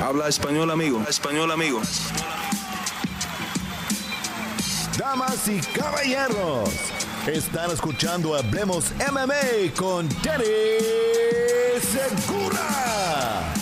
[0.00, 1.02] Habla español, amigo.
[1.08, 1.80] Español, amigo.
[4.96, 6.70] Damas y caballeros,
[7.26, 10.44] están escuchando Hablemos MMA con Danny
[11.80, 13.52] Segura.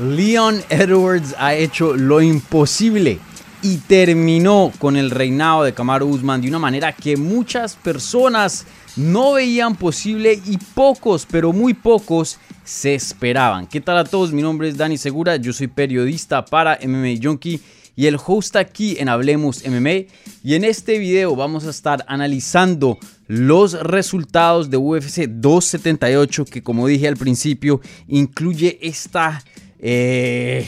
[0.00, 3.18] Leon Edwards ha hecho lo imposible
[3.62, 8.66] y terminó con el reinado de Kamaru Usman de una manera que muchas personas
[8.96, 13.66] no veían posible y pocos, pero muy pocos, se esperaban.
[13.66, 14.32] ¿Qué tal a todos?
[14.32, 17.60] Mi nombre es Dani Segura, yo soy periodista para MMA Junkie
[17.94, 20.06] y el host aquí en Hablemos MMA.
[20.42, 22.98] Y en este video vamos a estar analizando
[23.28, 29.42] los resultados de UFC 278 que como dije al principio incluye esta...
[29.78, 30.66] Eh,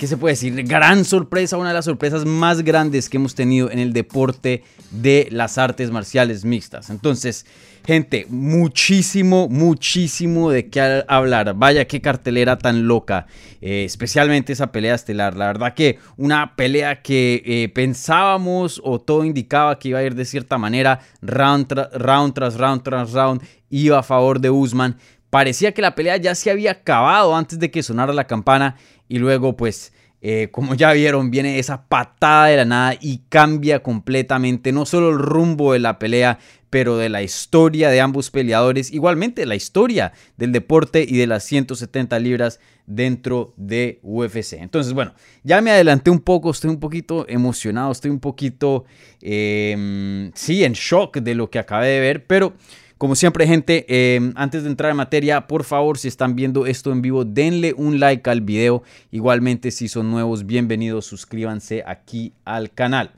[0.00, 0.64] ¿qué se puede decir?
[0.64, 5.28] Gran sorpresa, una de las sorpresas más grandes que hemos tenido en el deporte de
[5.30, 6.88] las artes marciales mixtas.
[6.88, 7.44] Entonces,
[7.84, 11.52] gente, muchísimo, muchísimo de qué hablar.
[11.54, 13.26] Vaya, qué cartelera tan loca,
[13.60, 15.36] eh, especialmente esa pelea estelar.
[15.36, 20.14] La verdad que una pelea que eh, pensábamos o todo indicaba que iba a ir
[20.14, 24.96] de cierta manera, round, round tras round tras round, iba a favor de Usman.
[25.28, 28.76] Parecía que la pelea ya se había acabado antes de que sonara la campana
[29.10, 33.82] y luego pues eh, como ya vieron viene esa patada de la nada y cambia
[33.82, 36.38] completamente no solo el rumbo de la pelea
[36.70, 41.44] pero de la historia de ambos peleadores, igualmente la historia del deporte y de las
[41.44, 44.54] 170 libras dentro de UFC.
[44.54, 45.12] Entonces, bueno,
[45.42, 48.84] ya me adelanté un poco, estoy un poquito emocionado, estoy un poquito,
[49.20, 52.54] em, sí, en shock de lo que acabé de ver, pero
[53.00, 56.92] como siempre, gente, em, antes de entrar en materia, por favor, si están viendo esto
[56.92, 58.82] en vivo, denle un like al video.
[59.10, 63.12] Igualmente, si son nuevos, bienvenidos, suscríbanse aquí al canal.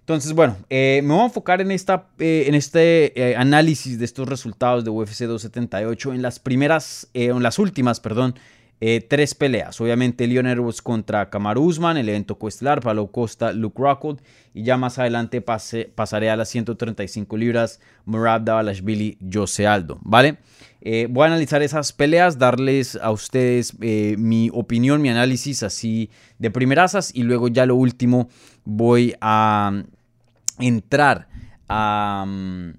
[0.00, 4.04] Entonces, bueno, eh, me voy a enfocar en, esta, eh, en este eh, análisis de
[4.04, 8.34] estos resultados de UFC 278 en las primeras, en las últimas, perdón,
[8.80, 9.80] eh, tres peleas.
[9.80, 14.20] Obviamente Leon Edwards contra Kamaru Usman, el evento coestelar, Palo Costa, Luke Rockhold.
[14.54, 19.98] Y ya más adelante pasaré a las 135 libras, Murad Davalashvili, Jose Aldo.
[20.02, 20.38] ¿Vale?
[20.80, 26.10] Eh, voy a analizar esas peleas, darles a ustedes eh, mi opinión, mi análisis así
[26.38, 27.12] de primerasas.
[27.12, 28.28] Y luego ya lo último
[28.64, 31.28] voy a mm, entrar
[31.68, 32.70] a, mm,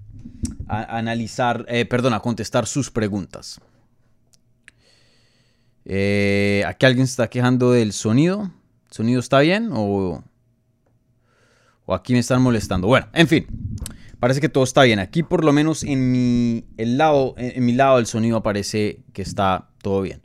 [0.70, 3.60] a analizar, perdón, a contestar sus preguntas.
[5.86, 8.52] Eh, aquí alguien se está quejando del sonido.
[8.90, 9.70] ¿El sonido está bien?
[9.74, 10.24] O,
[11.86, 12.88] o aquí me están molestando.
[12.88, 13.48] Bueno, en fin.
[14.20, 15.00] Parece que todo está bien.
[15.00, 19.22] Aquí por lo menos en mi, el lado, en mi lado del sonido parece que
[19.22, 20.22] está todo bien.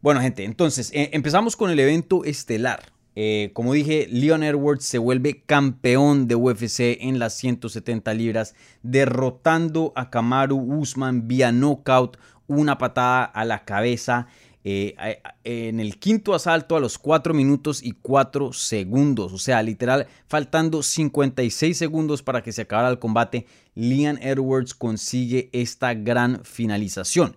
[0.00, 2.92] Bueno, gente, entonces eh, empezamos con el evento estelar.
[3.16, 9.92] Eh, como dije, Leon Edwards se vuelve campeón de UFC en las 170 libras, derrotando
[9.96, 12.16] a Kamaru Usman vía knockout,
[12.46, 14.28] una patada a la cabeza
[14.64, 19.32] eh, en el quinto asalto a los 4 minutos y 4 segundos.
[19.32, 25.48] O sea, literal, faltando 56 segundos para que se acabara el combate, Leon Edwards consigue
[25.52, 27.36] esta gran finalización.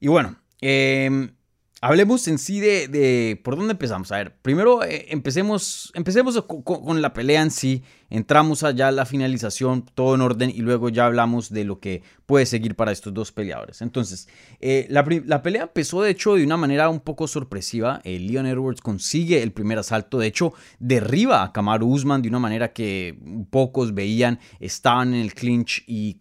[0.00, 1.32] Y bueno, em,
[1.80, 4.12] hablemos en sí de, por dónde empezamos.
[4.12, 9.06] A ver, primero eh, empecemos, empecemos con, la pelea en sí entramos allá a la
[9.06, 13.12] finalización, todo en orden, y luego ya hablamos de lo que puede seguir para estos
[13.12, 13.82] dos peleadores.
[13.82, 14.28] Entonces,
[14.60, 15.02] eh, la,
[15.42, 18.00] pelea empezó de hecho de una manera un poco sorpresiva.
[18.04, 22.38] Eh, Leon Edwards consigue el primer asalto, de hecho, derriba a Kamaru Usman de una
[22.38, 23.18] manera que
[23.50, 24.38] pocos veían.
[24.60, 26.16] Estaban en el clinch y,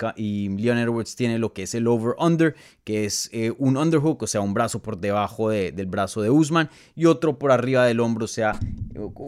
[0.58, 4.42] Leon Edwards tiene lo que es el over-under, que es eh, un underhook, o sea,
[4.42, 8.28] un brazo por debajo del brazo de Usman y otro por arriba del hombro, o
[8.28, 8.60] sea,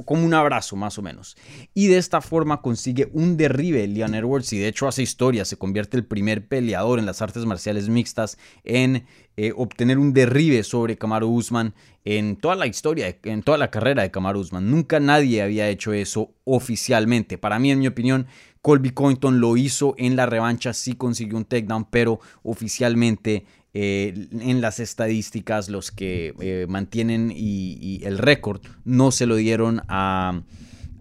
[0.06, 1.38] como un abrazo más o menos.
[1.74, 5.58] Y de esta forma consigue un derribe Leon Edwards y de hecho hace historia, se
[5.58, 9.06] convierte el primer peleador en las artes marciales mixtas en
[9.38, 11.74] eh, obtener un derribe sobre Kamaru Usman
[12.04, 14.70] en toda la historia, en toda la carrera de Kamaru Usman.
[14.70, 17.38] Nunca nadie había hecho eso oficialmente.
[17.38, 18.28] Para mí, en mi opinión,
[18.62, 24.60] Colby Cointon lo hizo en la revancha, sí consiguió un takedown, pero oficialmente eh, en
[24.60, 30.42] las estadísticas los que eh, mantienen y, el récord no se lo dieron a,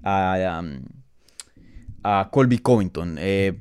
[0.05, 0.63] a,
[2.03, 3.17] a Colby Covington.
[3.19, 3.59] Eh,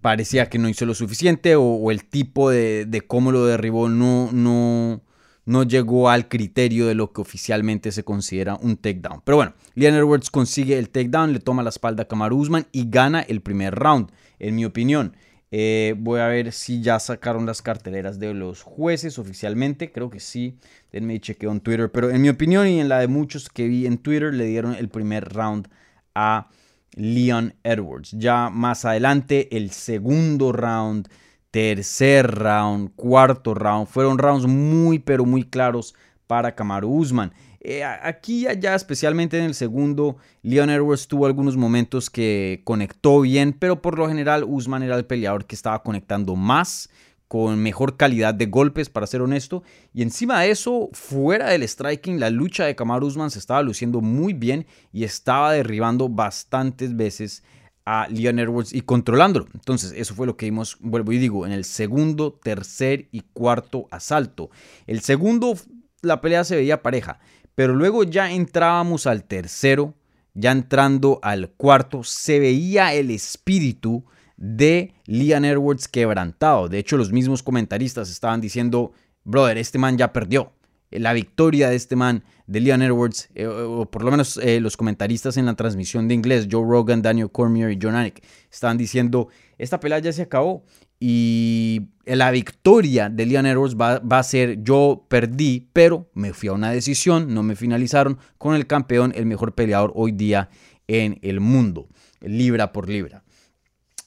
[0.00, 5.00] parecía que no hizo lo suficiente o, el tipo de, cómo lo derribó no, no,
[5.46, 9.22] no llegó al criterio de lo que oficialmente se considera un takedown.
[9.24, 12.90] Pero bueno, Leon Edwards consigue el takedown, le toma la espalda a Kamaru Usman y
[12.90, 15.16] gana el primer round, en mi opinión.
[15.54, 19.92] Eh, voy a ver si ya sacaron las carteleras de los jueces oficialmente.
[19.92, 20.56] Creo que sí.
[20.90, 21.92] Denme chequeo en Twitter.
[21.92, 24.74] Pero en mi opinión y en la de muchos que vi en Twitter, le dieron
[24.74, 25.68] el primer round
[26.14, 26.48] a
[26.94, 28.12] Leon Edwards.
[28.12, 31.08] Ya más adelante, el segundo round,
[31.50, 35.94] tercer round, cuarto round, fueron rounds muy, pero muy claros
[36.26, 37.32] para Kamaru Usman.
[37.64, 43.52] Eh, aquí allá, especialmente en el segundo, Leon Edwards tuvo algunos momentos que conectó bien,
[43.52, 46.90] pero por lo general Usman era el peleador que estaba conectando más
[47.32, 49.62] con mejor calidad de golpes, para ser honesto.
[49.94, 54.02] Y encima de eso, fuera del striking, la lucha de Kamaru Usman se estaba luciendo
[54.02, 57.42] muy bien y estaba derribando bastantes veces
[57.86, 59.46] a Leon Edwards y controlándolo.
[59.54, 63.86] Entonces, eso fue lo que vimos, vuelvo y digo, en el segundo, tercer y cuarto
[63.90, 64.50] asalto.
[64.86, 65.56] El segundo,
[66.02, 67.18] la pelea se veía pareja,
[67.54, 69.94] pero luego ya entrábamos al tercero,
[70.34, 74.04] ya entrando al cuarto, se veía el espíritu
[74.42, 76.68] de Leon Edwards quebrantado.
[76.68, 78.92] De hecho, los mismos comentaristas estaban diciendo,
[79.22, 80.52] brother, este man ya perdió.
[80.90, 84.76] La victoria de este man, de Leon Edwards, eh, o por lo menos eh, los
[84.76, 89.28] comentaristas en la transmisión de inglés, Joe Rogan, Daniel Cormier y John Anik, estaban diciendo,
[89.58, 90.64] esta pelea ya se acabó.
[90.98, 96.48] Y la victoria de Leon Edwards va, va, a ser, yo perdí, pero me fui
[96.48, 100.48] a una decisión, no me finalizaron con el campeón, el mejor peleador hoy día
[100.88, 101.88] en el mundo,
[102.20, 103.22] libra por libra.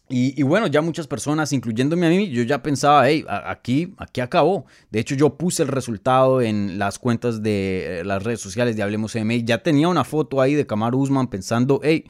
[0.07, 4.66] Y, bueno, ya muchas personas, incluyéndome a mí, yo ya pensaba, hey, aquí, aquí acabó.
[4.92, 8.84] De hecho, yo puse el resultado en las cuentas de eh, las redes sociales de
[8.84, 9.38] Hablemos MMA.
[9.44, 12.06] Ya tenía una foto ahí de Kamaru Usman pensando, hey,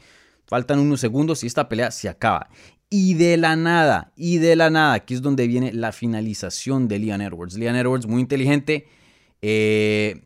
[0.46, 2.50] faltan unos segundos y esta pelea se acaba.
[2.90, 6.98] Y de la nada, y de la nada, aquí es donde viene la finalización de
[6.98, 7.56] Leon Edwards.
[7.56, 8.88] Leon Edwards, muy inteligente,
[9.40, 10.25] eh,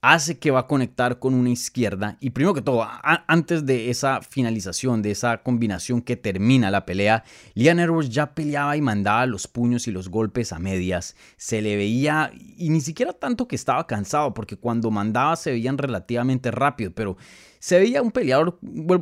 [0.00, 2.16] hace que va a conectar con una izquierda.
[2.20, 2.86] Y primero que todo,
[3.26, 7.24] antes de esa finalización, de esa combinación que termina la pelea,
[7.54, 11.16] Leon Edwards ya peleaba y mandaba los puños y los golpes a medias.
[11.36, 15.78] Se le veía, y ni siquiera tanto que estaba cansado, porque cuando mandaba se veían
[15.78, 17.16] relativamente rápido, pero
[17.58, 18.58] se veía un peleador,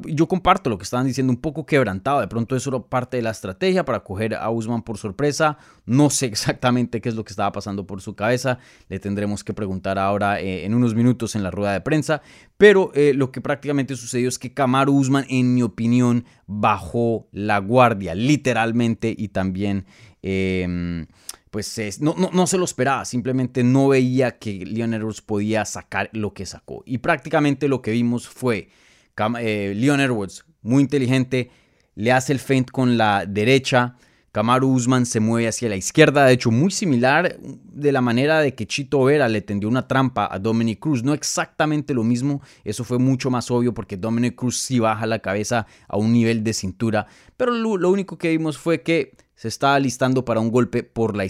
[0.07, 2.21] yo comparto lo que estaban diciendo, un poco quebrantado.
[2.21, 5.59] De pronto eso era parte de la estrategia para coger a Usman por sorpresa.
[5.85, 8.59] No sé exactamente qué es lo que estaba pasando por su cabeza.
[8.89, 12.23] Le tendremos que preguntar ahora eh, en unos minutos en la rueda de prensa.
[12.57, 17.59] Pero eh, lo que prácticamente sucedió es que Kamaru Usman, en mi opinión, bajó la
[17.59, 19.85] guardia, literalmente, y también...
[20.23, 21.07] Em,
[21.51, 26.35] pues no, no, se lo esperaba, simplemente no veía que Leon Edwards podía sacar lo
[26.35, 26.83] que sacó.
[26.87, 28.69] Y prácticamente lo que vimos fue
[29.41, 31.51] eh, Leon Edwards, muy inteligente,
[31.95, 33.97] le hace el feint con la derecha,
[34.33, 38.55] Kamaru Usman se mueve hacia la izquierda, de hecho muy similar de la manera de
[38.55, 42.85] que Chito Vera le tendió una trampa a Dominic Cruz, no exactamente lo mismo, eso
[42.85, 46.53] fue mucho más obvio porque Dominic Cruz sí baja la cabeza a un nivel de
[46.53, 47.07] cintura,
[47.39, 51.27] pero lo único que vimos fue que se está alistando para un golpe por la,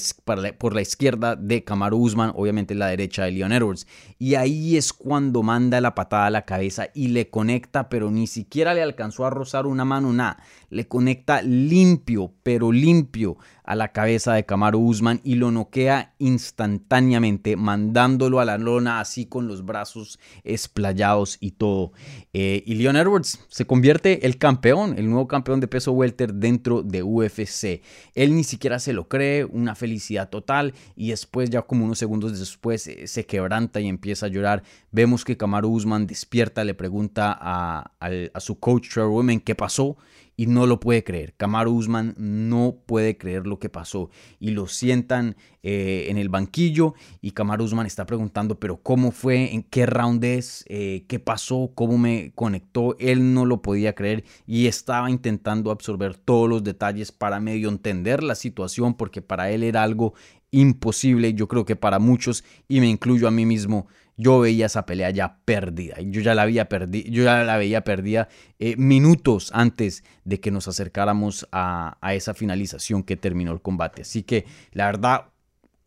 [0.58, 3.88] por la izquierda de Kamaru Usman, obviamente la derecha de Leon Edwards.
[4.19, 8.29] Y ahí es cuando manda la patada a la cabeza y le conecta, pero ni
[8.29, 10.38] siquiera le alcanzó a rozar una mano, nada.
[10.70, 17.57] Le conecta limpio, pero limpio a la cabeza de Kamaru Usman y lo noquea instantáneamente,
[17.57, 21.93] mandándolo a la lona así con los brazos esplayados y todo.
[22.33, 26.83] Eh, y Leon Edwards se convierte el campeón, el nuevo campeón de peso welter dentro
[26.83, 27.83] de UFC.
[28.15, 32.39] Él ni siquiera se lo cree, una felicidad total y después ya como unos segundos
[32.39, 34.63] después eh, se quebranta y empieza a llorar.
[34.93, 39.97] Vemos que Kamaru Usman despierta, le pregunta a, a su coach Trevor Women qué pasó
[40.37, 41.35] y no lo puede creer.
[41.37, 46.94] Kamaru Usman no puede creer lo que pasó y lo sientan eh, en el banquillo
[47.21, 49.55] y Kamaru Usman está preguntando, pero ¿cómo fue?
[49.55, 50.65] ¿En qué round es?
[50.69, 51.72] Eh, ¿Qué pasó?
[51.75, 52.96] ¿Cómo me conectó?
[52.99, 58.22] Él no lo podía creer y estaba intentando absorber todos los detalles para medio entender
[58.22, 60.15] la situación porque para él era algo
[60.51, 61.34] imposible.
[61.34, 65.11] Yo creo que para muchos, y me incluyo a mí mismo, yo veía esa pelea
[65.11, 65.96] ya perdida.
[66.01, 70.51] Yo ya la, había perdido yo ya la veía perdida eh, minutos antes de que
[70.51, 74.03] nos acercáramos a, esa finalización que terminó el combate.
[74.03, 75.27] Así que la verdad,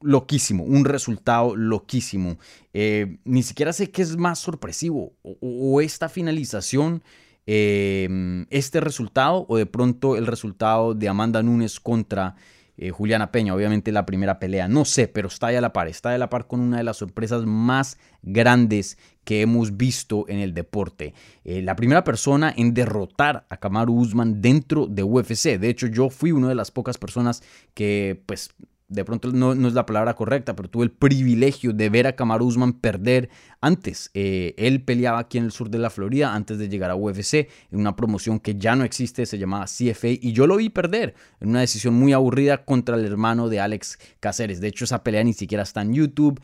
[0.01, 2.37] loquísimo, un resultado loquísimo.
[2.73, 7.03] Eh, ni siquiera sé qué es más sorpresivo, o, esta finalización,
[7.47, 12.35] eh, este resultado, o de pronto el resultado de Amanda Nunes contra
[12.81, 15.89] eh, Juliana Peña, obviamente la primera pelea, no sé, pero está ahí a la par,
[15.89, 20.39] está a la par con una de las sorpresas más grandes que hemos visto en
[20.39, 21.13] el deporte.
[21.43, 25.59] Eh, la primera persona en derrotar a Kamaru Usman dentro de UFC.
[25.59, 27.43] De hecho, yo fui una de las pocas personas
[27.73, 28.51] que pues
[28.89, 32.45] de pronto no, es la palabra correcta, pero tuve el privilegio de ver a Kamaru
[32.45, 33.29] Usman perder
[33.61, 34.09] antes.
[34.15, 37.33] Eh, él peleaba aquí en el sur de la Florida antes de llegar a UFC
[37.71, 41.13] en una promoción que ya no existe, se llamaba CFA, y yo lo vi perder
[41.39, 44.59] en una decisión muy aburrida contra el hermano de Alex Cáceres.
[44.59, 46.41] De hecho, esa pelea ni siquiera está en YouTube.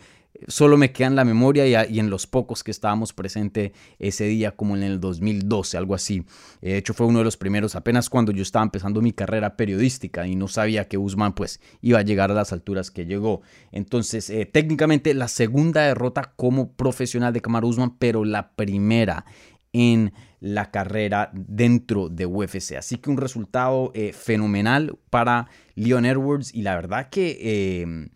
[0.47, 4.51] Solo me queda en la memoria y, en los pocos que estábamos presentes ese día,
[4.51, 6.25] como en el 2012, algo así.
[6.61, 9.55] Eh, de hecho, fue uno de los primeros, apenas cuando yo estaba empezando mi carrera
[9.55, 13.41] periodística y no sabía que Usman pues iba a llegar a las alturas que llegó.
[13.71, 19.25] Entonces, eh, técnicamente la segunda derrota como profesional de Kamaru Usman, pero la primera
[19.73, 22.77] en la carrera dentro de UFC.
[22.77, 28.09] Así que un resultado eh, fenomenal para Leon Edwards y la verdad que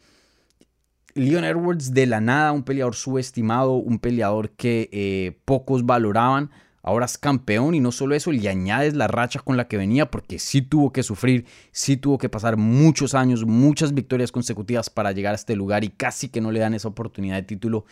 [1.20, 6.50] Leon Edwards de la nada, un peleador subestimado, un peleador que eh, pocos valoraban,
[6.82, 10.10] ahora es campeón y no solo eso, le añades la racha con la que venía
[10.10, 15.12] porque sí tuvo que sufrir, sí tuvo que pasar muchos años, muchas victorias consecutivas para
[15.12, 17.86] llegar a este lugar y casi que no le dan esa oportunidad de título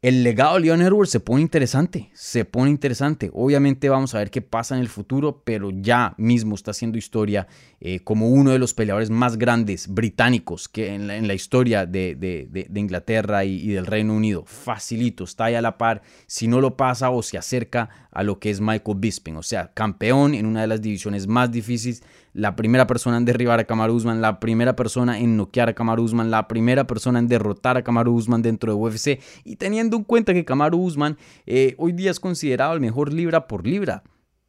[0.00, 3.30] el legado de Leon Edwards se pone interesante, se pone interesante.
[3.34, 7.48] Obviamente vamos a ver qué pasa en el futuro, pero ya mismo está haciendo historia
[7.80, 13.44] eh, como uno de los peleadores más grandes británicos que en la, historia de, Inglaterra
[13.44, 14.44] y, y, del Reino Unido.
[14.46, 16.02] Facilito, está ahí a la par.
[16.28, 19.72] Si no lo pasa o se acerca a lo que es Michael Bisping, o sea,
[19.74, 22.02] campeón en una de las divisiones más difíciles
[22.38, 26.04] la primera persona en derribar a Kamaru Usman, la primera persona en noquear a Kamaru
[26.04, 30.04] Usman, la primera persona en derrotar a Kamaru Usman dentro de UFC y teniendo en
[30.04, 34.04] cuenta que Kamaru Usman eh, hoy día es considerado el mejor libra por libra,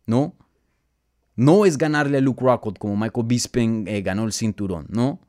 [0.06, 0.36] ¿no?
[1.36, 5.20] No es ganarle a Luke Rockhold como Michael Bisping eh, ganó el cinturón, ¿no?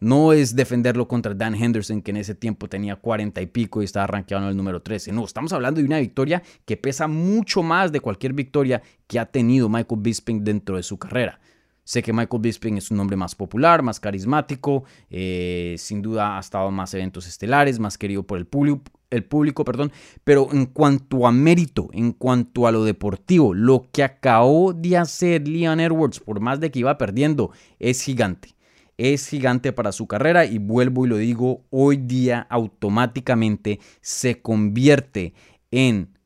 [0.00, 3.84] No es defenderlo contra Dan Henderson, que en ese tiempo tenía 40 y pico y
[3.84, 5.12] estaba rankeado en el número 13.
[5.12, 9.26] No, estamos hablando de una victoria que pesa mucho más de cualquier victoria que ha
[9.26, 11.38] tenido Michael Bisping dentro de su carrera.
[11.84, 16.40] Sé que Michael Bisping es un hombre más popular, más carismático, eh, sin duda ha
[16.40, 19.92] estado en más eventos estelares, más querido por el público, el público, perdón,
[20.24, 25.46] pero en cuanto a mérito, en cuanto a lo deportivo, lo que acabó de hacer
[25.48, 28.54] Leon Edwards, por más de que iba perdiendo, es gigante.
[29.02, 35.32] Es gigante para su carrera y vuelvo y lo digo, hoy día automáticamente se convierte
[35.70, 36.18] en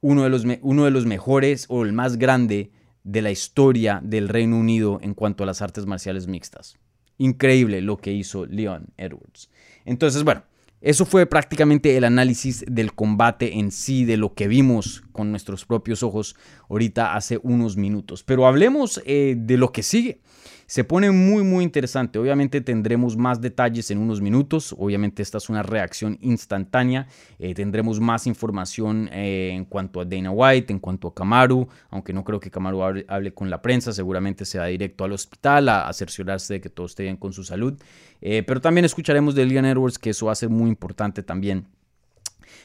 [0.00, 2.70] uno de los, uno de los mejores o el más grande
[3.04, 6.78] de la historia del Reino Unido en cuanto a las artes marciales mixtas.
[7.18, 9.50] Increíble lo que hizo Leon Edwards.
[9.84, 10.44] Entonces, bueno,
[10.86, 15.64] eso fue prácticamente el análisis del combate en sí, de lo que vimos con nuestros
[15.64, 16.36] propios ojos
[16.68, 18.22] ahorita hace unos minutos.
[18.22, 20.20] Pero hablemos eh, de lo que sigue
[20.66, 22.18] se pone muy muy interesante.
[22.18, 24.74] Obviamente tendremos más detalles en unos minutos.
[24.78, 27.06] Obviamente esta es una reacción instantánea.
[27.38, 32.12] Eh, tendremos más información eh, en cuanto a Dana White, en cuanto a Kamaru, aunque
[32.12, 33.92] no creo que Kamaru hable, con la prensa.
[33.92, 37.44] Seguramente se va directo al hospital a, cerciorarse de que todo esté bien con su
[37.44, 37.80] salud.
[38.28, 41.68] Eh, pero también escucharemos de Leon Edwards, que eso va a ser muy importante también.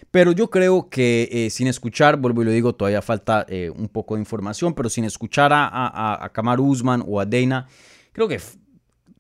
[0.10, 4.22] Pero yo creo que sin escuchar, vuelvo y lo digo, todavía falta un poco de
[4.22, 7.68] información, pero sin escuchar a, a, a Kamaru Usman o a Dana,
[8.12, 8.40] creo que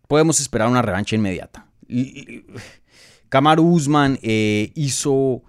[0.07, 1.67] podemos esperar una revancha inmediata.
[3.29, 5.43] Kamaru Usman eh, hizo,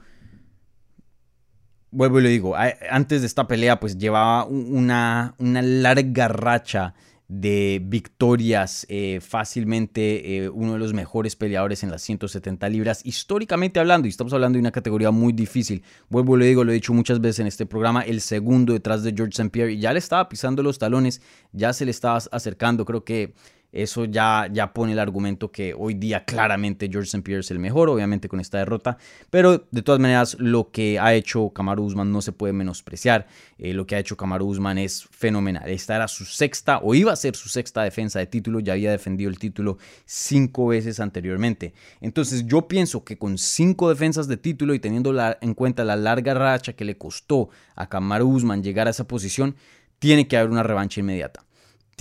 [1.90, 2.54] vuelvo y lo digo,
[2.88, 6.94] antes de esta pelea pues llevaba una, una larga racha
[7.29, 13.81] de victorias, eh, fácilmente eh, uno de los mejores peleadores en las 170 libras, históricamente
[13.81, 15.83] hablando, y estamos hablando de una categoría muy difícil.
[16.09, 19.14] Vuelvo, le digo, lo he dicho muchas veces en este programa, el segundo detrás de
[19.17, 19.50] George St.
[19.50, 23.35] Pierre, y ya le estaba pisando los talones, ya se le estaba acercando, creo que
[23.73, 27.23] eso ya, ya pone el argumento que hoy día claramente George St.
[27.23, 28.99] Pierre es el mejor, obviamente con esta derrota.
[29.31, 33.26] Pero de todas maneras, lo que ha hecho Kamaru Usman no se puede menospreciar.
[33.57, 35.71] Eh, lo que ha hecho Kamaru Usman es fenomenal.
[35.71, 38.61] Esta era su sexta, o iba a ser su sexta defensa de título.
[38.61, 41.73] Ya había defendido el título cinco veces anteriormente.
[42.02, 46.35] Entonces yo pienso que con cinco defensas de título y teniendo en cuenta la larga
[46.35, 49.57] racha que le costó a Kamaru Usman llegar a esa posición,
[49.99, 51.43] tiene que haber una revancha inmediata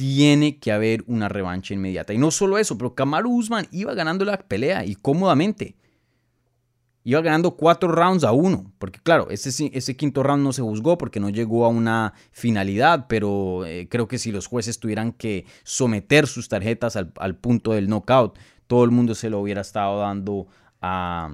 [0.02, 2.12] tiene que haber una revancha inmediata.
[2.12, 5.76] Y no solo eso, pero Kamaru Usman iba ganando la pelea y cómodamente.
[7.04, 8.74] Iba ganando cuatro rounds a uno.
[8.80, 13.06] Porque claro, ese, ese quinto round no se juzgó porque no llegó a una finalidad.
[13.08, 17.88] Pero eh, creo que si los jueces tuvieran que someter sus tarjetas al, punto del
[17.88, 20.48] knockout, todo el mundo se lo hubiera estado dando
[20.82, 21.30] a,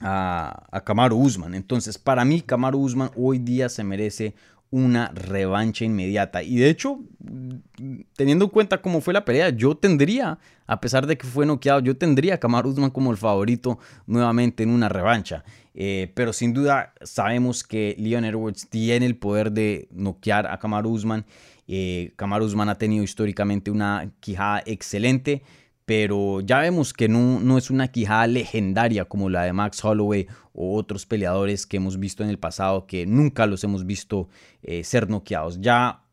[0.00, 1.54] a, a Usman.
[1.54, 4.34] Entonces, para mí, Kamaru Usman hoy día se merece
[4.70, 6.42] una revancha inmediata.
[6.42, 7.00] Y de hecho,
[8.16, 11.80] teniendo en cuenta cómo fue la pelea, yo tendría, a pesar de que fue noqueado,
[11.80, 15.44] yo tendría a Kamaru Usman como el favorito nuevamente en una revancha.
[15.74, 20.90] Eh, pero sin duda sabemos que Leon Edwards tiene el poder de noquear a Kamaru
[20.90, 21.24] Usman.
[21.66, 25.42] Eh, Kamaru Usman ha tenido históricamente una quijada excelente
[25.90, 30.28] pero ya vemos que no, no, es una quijada legendaria como la de Max Holloway
[30.52, 34.28] o otros peleadores que hemos visto en el pasado que nunca los hemos visto
[34.62, 35.60] eh, ser noqueados.
[35.60, 36.04] Ya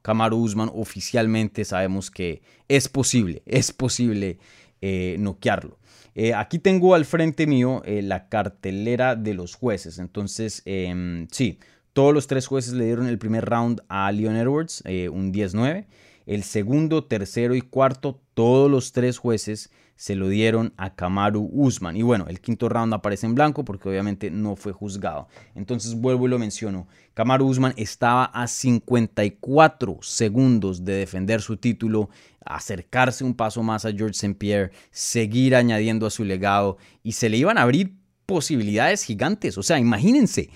[0.00, 4.38] Kamaru Usman oficialmente sabemos que es posible, es posible
[4.80, 5.78] eh, noquearlo.
[6.14, 9.98] Eh, aquí tengo al frente mío la cartelera de los jueces.
[9.98, 11.58] Entonces, em, sí,
[11.92, 15.84] todos los tres jueces le dieron el primer round a Leon Edwards, un 10-9.
[16.24, 21.94] El segundo, tercero y cuarto, todos los tres jueces se lo dieron a Kamaru Usman.
[21.94, 25.28] Y bueno, el quinto round aparece en blanco porque obviamente no fue juzgado.
[25.54, 26.88] Entonces vuelvo y lo menciono.
[27.12, 32.08] Kamaru Usman estaba a 54 segundos de defender su título,
[32.42, 34.36] acercarse un paso más a George St.
[34.36, 37.94] Pierre, seguir añadiendo a su legado y se le iban a abrir
[38.24, 39.58] posibilidades gigantes.
[39.58, 40.48] O sea, imagínense,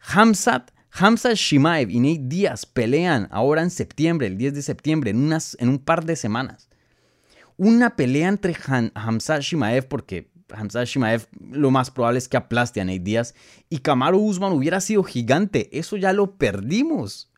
[0.00, 5.18] Hamzat Hamza Shimaev y Nate Díaz pelean ahora en septiembre, el 10 de septiembre, en,
[5.18, 6.68] unas, en un par de semanas
[7.56, 8.56] una pelea entre
[8.94, 13.22] Hamza Shimaev, porque Hamza Shimaev lo más probable es que aplaste a Nate
[13.68, 15.76] y Kamaru Usman hubiera sido gigante.
[15.76, 17.30] Eso ya lo perdimos.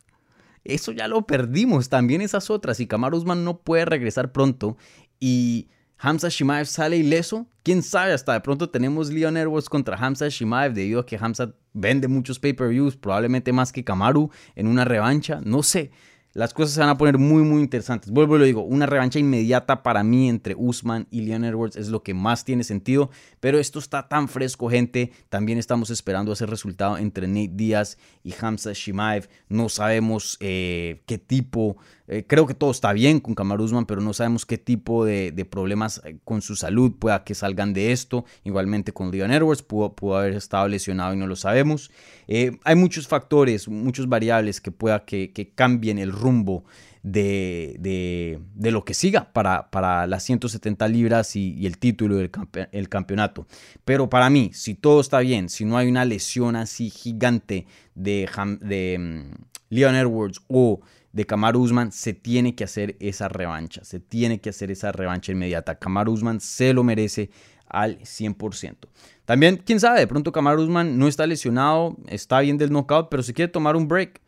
[0.65, 1.89] Eso ya lo perdimos.
[1.89, 2.81] También esas otras.
[2.81, 4.77] Y Kamaru Usman no puede regresar pronto.
[5.21, 5.69] Y
[5.99, 7.47] Hamza Shimaev sale ileso.
[7.63, 11.55] Quién sabe, hasta de pronto tenemos Leon Edwards contra Hamza Shimaev debido a que Hamza
[11.73, 15.41] vende muchos pay-per-views, probablemente más que Kamaru en una revancha.
[15.45, 15.91] No sé
[16.37, 18.11] las cosas se van a poner muy, muy interesantes.
[18.11, 21.89] Vuelvo y lo digo, una revancha inmediata para mí entre Usman y Leon Edwards es
[21.89, 25.13] lo que más tiene sentido, pero esto está tan fresco, gente.
[25.31, 29.31] También estamos esperando ese resultado entre Nate Díaz y Hamza Shimaev.
[29.49, 34.01] No sabemos eh, qué tipo eh, creo que todo está bien con Kamaru Usman, pero
[34.01, 38.25] no sabemos qué tipo de, problemas eh, con su salud pueda que salgan de esto.
[38.45, 41.91] Igualmente con Leon Edwards, pudo, pudo haber estado lesionado y no lo sabemos.
[42.29, 46.65] Eh, hay muchos factores, muchas variables que pueda que, cambien el rumbo
[47.03, 52.31] de, de, lo que siga para, para las 170 libras y, el título del
[52.73, 53.47] el campeonato.
[53.85, 58.29] Pero para mí, si todo está bien, si no hay una lesión así gigante de,
[58.61, 60.81] de mm, Leon Edwards o
[61.17, 65.33] de Kamaru Usman, se tiene que hacer esa revancha, se tiene que hacer esa revancha
[65.33, 65.79] inmediata.
[65.79, 67.31] Kamaru Usman se lo merece
[67.69, 68.77] al 100%.
[69.25, 73.23] También, quién sabe, de pronto Kamaru Usman no está lesionado, está bien del knockout, pero
[73.23, 74.21] si quiere tomar un break,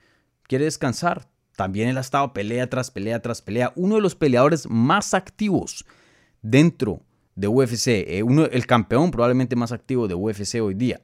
[0.44, 1.28] quiere descansar.
[1.56, 5.84] También él ha estado pelea tras pelea tras pelea, uno de los peleadores más activos
[6.40, 7.02] dentro
[7.34, 11.02] de UFC, eh, uno, el campeón probablemente más activo de UFC hoy día.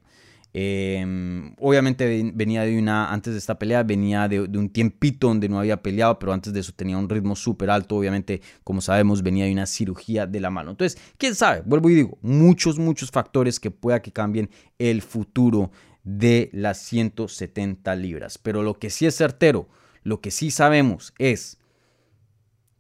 [0.57, 5.59] Em, obviamente venía de una, antes de esta pelea, venía de, un tiempito donde no
[5.59, 7.97] había peleado, pero antes de eso tenía un ritmo súper alto.
[7.97, 10.71] Obviamente, como sabemos, venía de una cirugía de la mano.
[10.71, 15.73] Entonces, quién sabe, vuelvo y digo, muchos, muchos factores que pueda que cambien el futuro
[16.05, 18.39] de las 170 libras.
[18.39, 19.69] Pero lo que sí es certero,
[20.05, 21.59] lo que sí sabemos es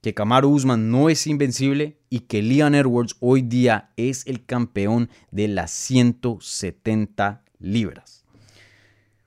[0.00, 5.10] que Kamaru Usman no es invencible y que Leon Edwards hoy día es el campeón
[5.32, 8.24] de las 170 libras.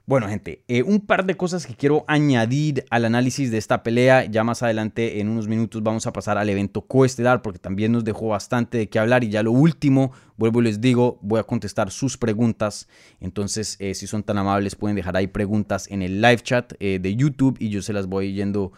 [0.10, 4.24] Bueno, gente, eh, un par de cosas que quiero añadir al análisis de esta pelea.
[4.24, 8.06] Ya más adelante, en unos minutos, vamos a pasar al evento coestelar porque también nos
[8.06, 9.26] dejó bastante de qué hablar.
[9.26, 12.88] Y ya lo último, vuelvo y les digo, voy a contestar sus preguntas.
[13.20, 17.00] Entonces, eh, si son tan amables, pueden dejar ahí preguntas en el live chat eh,
[17.02, 18.72] de YouTube y yo se las voy yendo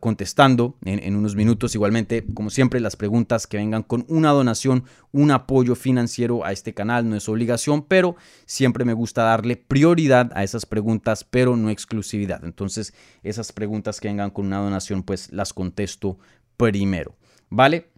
[0.00, 1.74] contestando en, unos minutos.
[1.74, 6.74] Igualmente, como siempre, las preguntas que vengan con una donación, un apoyo financiero a este
[6.74, 11.70] canal no es obligación, pero siempre me gusta darle prioridad a esas preguntas, pero no
[11.70, 12.44] exclusividad.
[12.44, 16.18] Entonces, esas preguntas que vengan con una donación, pues las contesto
[16.56, 17.16] primero.
[17.48, 17.88] ¿Vale?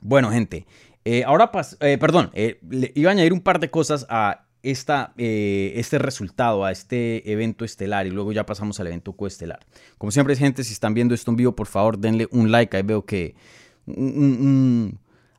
[0.00, 0.66] Bueno, gente.
[1.04, 1.50] Eh, ahora,
[1.80, 5.98] eh, perdón, eh, le iba a añadir un par de cosas a esta, eh, este
[5.98, 9.60] resultado, a este evento estelar y luego ya pasamos al evento coestelar.
[9.98, 12.76] Como siempre, gente, si están viendo esto en vivo, por favor denle un like.
[12.76, 13.34] Ahí veo que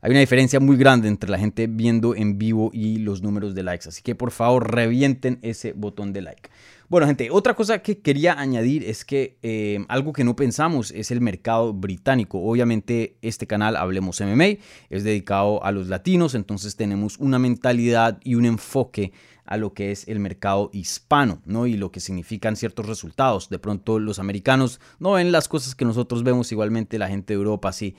[0.05, 3.63] hay una diferencia muy grande entre la gente viendo en vivo y los números de
[3.63, 3.89] likes.
[3.89, 6.47] Así que por favor revienten ese botón de like.
[6.89, 11.09] Bueno, gente, otra cosa que quería añadir es que eh, algo que no pensamos es
[11.09, 12.37] el mercado británico.
[12.37, 14.59] Obviamente este canal, Hablemos MMA,
[14.91, 19.11] es dedicado a los latinos, entonces tenemos una mentalidad y un enfoque
[19.43, 21.65] a lo que es el mercado hispano, ¿no?
[21.65, 23.49] Y lo que significan ciertos resultados.
[23.49, 27.37] De pronto los americanos no ven las cosas que nosotros vemos, igualmente la gente de
[27.37, 27.95] Europa sí.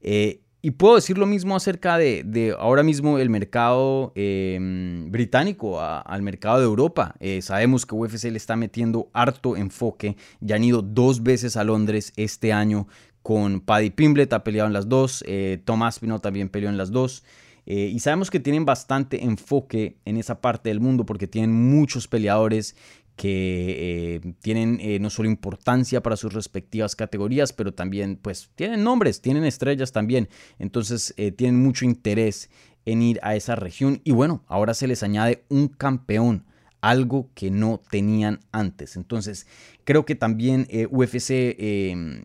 [0.00, 6.22] Eh, y puedo decir lo mismo acerca de, ahora mismo el mercado em, británico al
[6.22, 7.14] mercado de Europa.
[7.18, 10.16] Eh, sabemos que UFC le está metiendo harto enfoque.
[10.40, 12.88] Ya han ido dos veces a Londres este año
[13.22, 15.24] con Paddy Pimblet, ha peleado en las dos.
[15.26, 15.80] Eh, Tom
[16.20, 17.24] también peleó en las dos.
[17.66, 22.08] Eh, y sabemos que tienen bastante enfoque en esa parte del mundo porque tienen muchos
[22.08, 22.74] peleadores
[23.20, 28.82] que eh, tienen eh, no solo importancia para sus respectivas categorías, pero también pues tienen
[28.82, 32.48] nombres, tienen estrellas también, entonces eh, tienen mucho interés
[32.86, 36.46] en ir a esa región y bueno, ahora se les añade un campeón,
[36.80, 38.96] algo que no tenían antes.
[38.96, 39.46] Entonces,
[39.84, 41.30] creo que también UFC,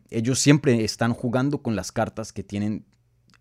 [0.10, 2.86] ellos siempre están jugando con las cartas que tienen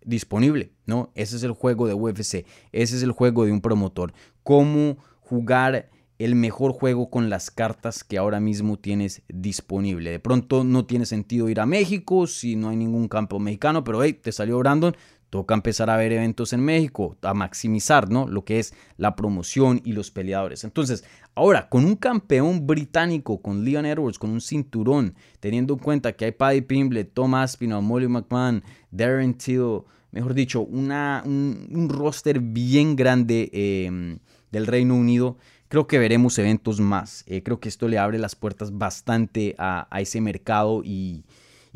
[0.03, 1.13] disponible, ¿no?
[1.15, 4.11] Ese es el juego de UFC, ese es el juego de un promotor.
[4.43, 10.11] Cómo jugar el mejor juego con las cartas que ahora mismo tienes disponible.
[10.11, 14.03] De pronto no tiene sentido ir a México si no hay ningún campo mexicano, pero
[14.03, 14.95] hey, te salió Brandon,
[15.29, 18.27] toca empezar a ver eventos en México, a maximizar ¿no?
[18.27, 20.63] lo que es la promoción y los peleadores.
[20.63, 26.13] Entonces, ahora, con un campeón británico, con Leon Edwards, con un cinturón, teniendo en cuenta
[26.13, 32.39] que hay Paddy Pimble, Tom Aspinall, Molly McMahon, Darren Till, mejor dicho, una, un, roster
[32.39, 34.19] bien grande em,
[34.53, 37.23] del Reino Unido, creo que veremos eventos más.
[37.27, 41.23] Eh, creo que esto le abre las puertas bastante a, ese mercado y,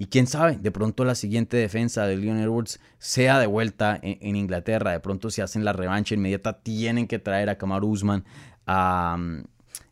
[0.09, 4.91] quién sabe, de pronto la siguiente defensa de Leon Edwards sea de vuelta en, Inglaterra.
[4.91, 8.23] De pronto si hacen la revancha inmediata tienen que traer a Kamaru Usman
[8.65, 9.17] a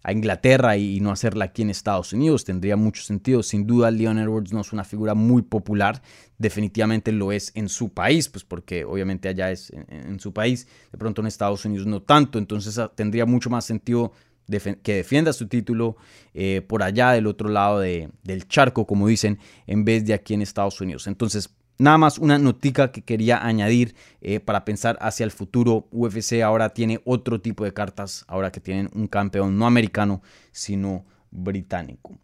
[0.04, 2.45] a Inglaterra y, no hacerla aquí en Estados Unidos.
[2.45, 3.43] Tendría mucho sentido.
[3.43, 6.02] Sin duda, Leon Edwards no es una figura muy popular.
[6.38, 10.67] Definitivamente lo es en su país, pues porque obviamente allá es en, su país.
[10.91, 12.39] De pronto en Estados Unidos no tanto.
[12.39, 14.13] Entonces ah, tendría mucho más sentido
[14.82, 15.97] que defienda su título
[16.34, 20.41] eh, por allá del otro lado del charco, como dicen, en vez de aquí en
[20.41, 21.08] Estados Unidos.
[21.08, 25.88] Entonces, Nada más una notica que quería añadir eh, para pensar hacia el futuro.
[25.92, 31.06] UFC ahora tiene otro tipo de cartas, ahora que tienen un campeón no americano, sino
[31.30, 32.18] británico.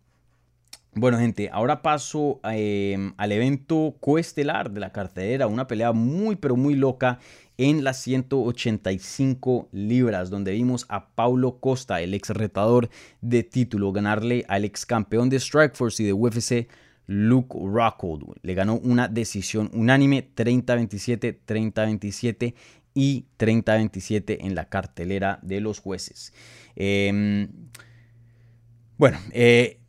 [0.95, 6.55] Bueno, gente, ahora paso em, al evento coestelar de la cartelera, una pelea muy, pero
[6.55, 7.19] muy loca
[7.57, 12.89] en las 185 libras, donde vimos a Paulo Costa, el ex retador
[13.21, 16.67] de título, ganarle al ex campeón de Strikeforce y de UFC,
[17.07, 18.37] Luke Rockhold.
[18.41, 22.53] Le ganó una decisión unánime 30-27, 30-27
[22.93, 26.33] y 30-27 en la cartelera de los jueces.
[26.75, 27.49] Em,
[28.97, 29.79] bueno, eh,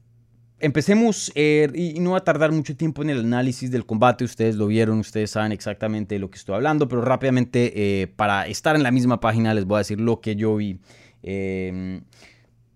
[0.59, 4.24] empecemos eh, y no va a tardar mucho tiempo en el análisis del combate.
[4.24, 8.46] Ustedes lo vieron, ustedes saben exactamente de lo que estoy hablando, pero rápidamente eh, para
[8.46, 10.81] estar en la misma página les voy a decir lo que yo vi.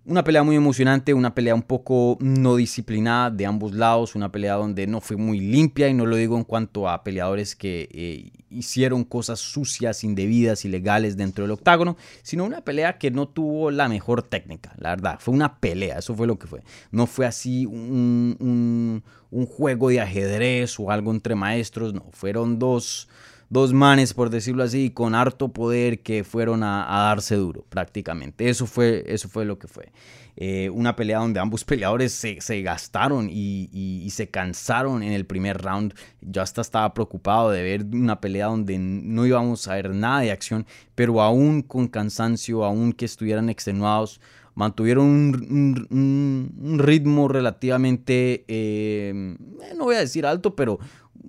[0.08, 4.54] Una pelea muy emocionante, una pelea un poco no disciplinada de ambos lados, una pelea
[4.54, 8.30] donde no fue muy limpia y no lo digo en cuanto a peleadores que eh,
[8.48, 13.86] hicieron cosas sucias, indebidas, ilegales dentro del octágono, sino una pelea que no tuvo la
[13.90, 16.62] mejor técnica, la verdad, fue una pelea, eso fue lo que fue.
[16.90, 23.10] No fue así un, un juego de ajedrez o algo entre maestros, no, fueron dos
[23.50, 28.48] dos manes, por decirlo así, con harto poder que fueron a, darse duro, prácticamente.
[28.48, 29.90] Eso fue, eso fue lo que fue.
[30.36, 35.94] Eh, una pelea donde ambos peleadores se, gastaron y, se cansaron en el primer round.
[36.20, 40.32] Yo hasta estaba preocupado de ver una pelea donde no íbamos a ver nada de
[40.32, 44.20] acción, pero aún con cansancio, aún que estuvieran extenuados,
[44.58, 49.36] mantuvieron un, ritmo relativamente, eh,
[49.76, 50.80] no voy a decir alto, pero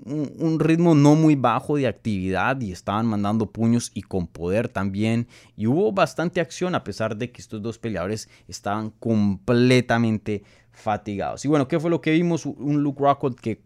[0.04, 5.28] un, ritmo no muy bajo de actividad y estaban mandando puños y con poder también.
[5.56, 11.46] Y hubo bastante acción a pesar de que estos dos peleadores estaban completamente fatigados.
[11.46, 12.48] Y bueno, ¿qué fue lo que vimos?
[12.48, 13.62] Un Luke Rockwood que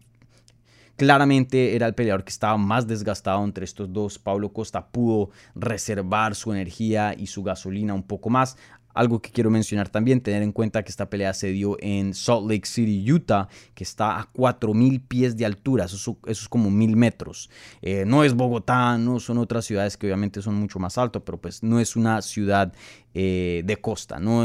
[0.96, 4.18] claramente era el peleador que estaba más desgastado entre estos dos.
[4.18, 8.58] Pablo Costa pudo reservar su energía y su gasolina un poco más.
[8.94, 12.48] Algo que quiero mencionar también, tener en cuenta que esta pelea se dio en Salt
[12.48, 17.50] Lake City, Utah, que está a 4.000 pies de altura, eso es, como 1.000 metros.
[17.82, 21.38] Eh, no es Bogotá, no son otras ciudades que obviamente son mucho más altas, pero
[21.38, 22.72] pues no es una ciudad
[23.16, 24.44] eh, de costa, ¿no?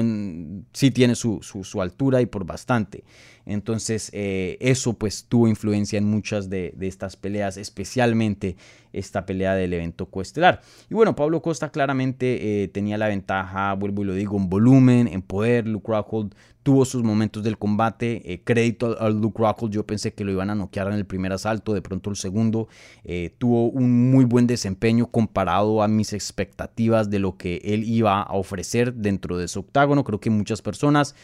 [0.73, 1.41] sí tiene su,
[1.81, 3.03] altura y por bastante.
[3.47, 8.57] Entonces eh, eso pues tuvo influencia en muchas de, estas peleas, especialmente
[8.93, 10.61] esta pelea del evento coestelar.
[10.87, 15.07] Y bueno, Pablo Costa claramente eh, tenía la ventaja, vuelvo y lo digo, en volumen,
[15.07, 15.67] en poder.
[15.67, 18.33] Luke Rockhold tuvo sus momentos del combate.
[18.33, 21.33] Eh, crédito al Luke Rockhold, yo pensé que lo iban a noquear en el primer
[21.33, 22.67] asalto, de pronto el segundo.
[23.03, 28.21] Eh, tuvo un muy buen desempeño comparado a mis expectativas de lo que él iba
[28.21, 30.03] a ofrecer dentro de su octágono.
[30.03, 31.15] Creo que muchas personas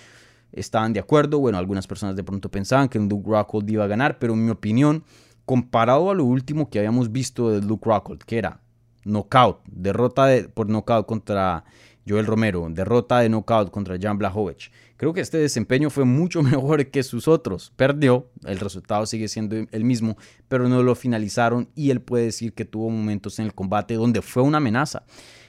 [0.51, 1.39] estaban de acuerdo.
[1.39, 4.51] Bueno, algunas personas de pronto pensaban que Luke Rockhold iba a ganar, pero en mi
[4.51, 5.03] opinión,
[5.45, 8.61] comparado a lo último que habíamos visto de Luke Rockhold, que era
[9.03, 11.63] knockout, derrota de, por knockout contra
[12.07, 14.71] Joel Romero, derrota de knockout contra Jan Blachowicz.
[14.97, 17.73] Creo que este desempeño fue mucho mejor que sus otros.
[17.75, 22.53] Perdió, el resultado sigue siendo el mismo, pero no lo finalizaron y él puede decir
[22.53, 25.05] que tuvo momentos en el combate donde fue una amenaza.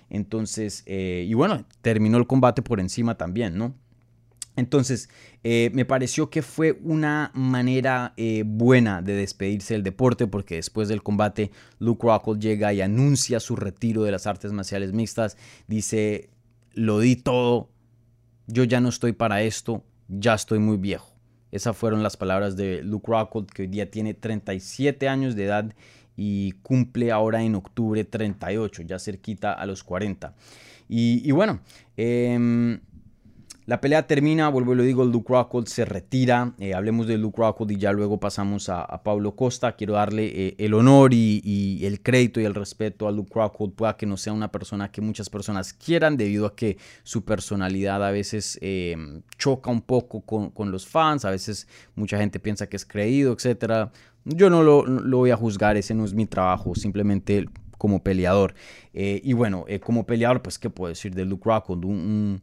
[0.08, 3.74] Entonces, eh, y bueno, terminó el combate por encima también, ¿no?
[4.56, 5.10] Entonces,
[5.44, 10.88] eh, me pareció que fue una manera eh, buena de despedirse del deporte porque después
[10.88, 15.36] del combate Luke Rockhold llega y anuncia su retiro de las artes marciales mixtas.
[15.68, 16.30] Dice,
[16.72, 17.68] lo di todo,
[18.46, 21.12] yo ya no estoy para esto, ya estoy muy viejo.
[21.50, 25.72] Esas fueron las palabras de Luke Rockhold, que hoy día tiene 37 años de edad
[26.16, 30.34] y cumple ahora en octubre 38, ya cerquita a los 40.
[30.88, 31.60] Y, bueno,
[31.96, 32.80] em,
[33.66, 36.54] la pelea termina, vuelvo y lo digo, Luke Rockhold se retira.
[36.60, 39.74] Eh, hablemos de Luke Rockhold y ya luego pasamos a, Pablo Costa.
[39.74, 43.74] Quiero darle eh, el honor y, el crédito y el respeto a Luke Rockhold.
[43.74, 48.04] Pueda que no sea una persona que muchas personas quieran debido a que su personalidad
[48.04, 51.24] a veces em, choca un poco con, los fans.
[51.24, 53.90] A veces mucha gente piensa que es creído, etc.
[54.24, 54.84] Yo no lo,
[55.18, 56.76] voy a juzgar, ese no es mi trabajo.
[56.76, 57.48] Simplemente
[57.78, 58.54] como peleador.
[58.94, 61.84] Eh, y bueno, como peleador, pues, ¿qué puedo decir de Luke Rockhold?
[61.84, 62.40] un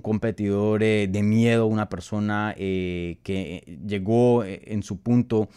[0.00, 5.48] competidor eh, de miedo, una persona eh, que llegó eh, en su punto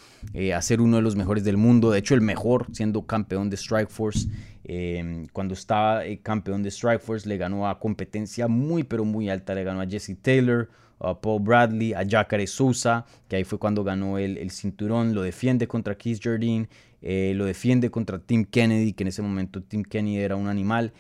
[0.54, 3.58] a ser uno de los mejores del mundo, de hecho el mejor siendo campeón de
[3.58, 4.28] Strikeforce.
[5.32, 9.82] cuando estaba campeón de Strikeforce le ganó a competencia muy pero muy alta, le ganó
[9.82, 14.38] a Jesse Taylor, a Paul Bradley, a Jacare Sousa, que ahí fue cuando ganó el,
[14.38, 16.68] el cinturón, lo defiende contra Keith Jardine,
[17.02, 20.92] lo defiende contra Tim Kennedy, que en ese momento Tim Kennedy era un animal,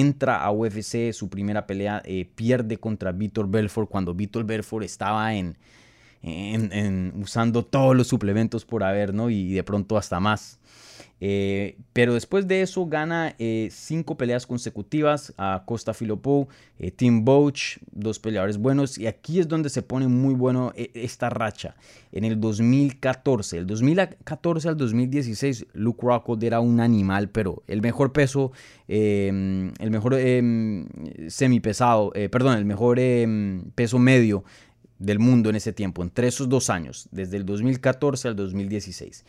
[0.00, 5.34] entra a UFC, su primera pelea eh, pierde contra Vitor Belfort cuando Vitor Belfort estaba
[5.34, 5.56] en,
[7.16, 9.30] usando todos los suplementos por haber, ¿no?
[9.30, 10.58] Y de pronto hasta más.
[11.20, 16.48] Eh, pero después de eso gana eh, cinco peleas consecutivas a Costa Filopou,
[16.78, 18.98] eh, Tim Boach, dos peleadores buenos.
[18.98, 21.74] Y aquí es donde se pone muy bueno esta racha.
[22.12, 28.12] En el 2014, el 2014 al 2016, Luke Rockhold era un animal, pero el mejor
[28.12, 28.52] peso,
[28.88, 30.86] em, el mejor em,
[31.28, 34.44] semipesado, perdón, el mejor em, peso medio
[34.98, 39.24] del mundo en ese tiempo, entre esos dos años, desde el 2014 al 2016.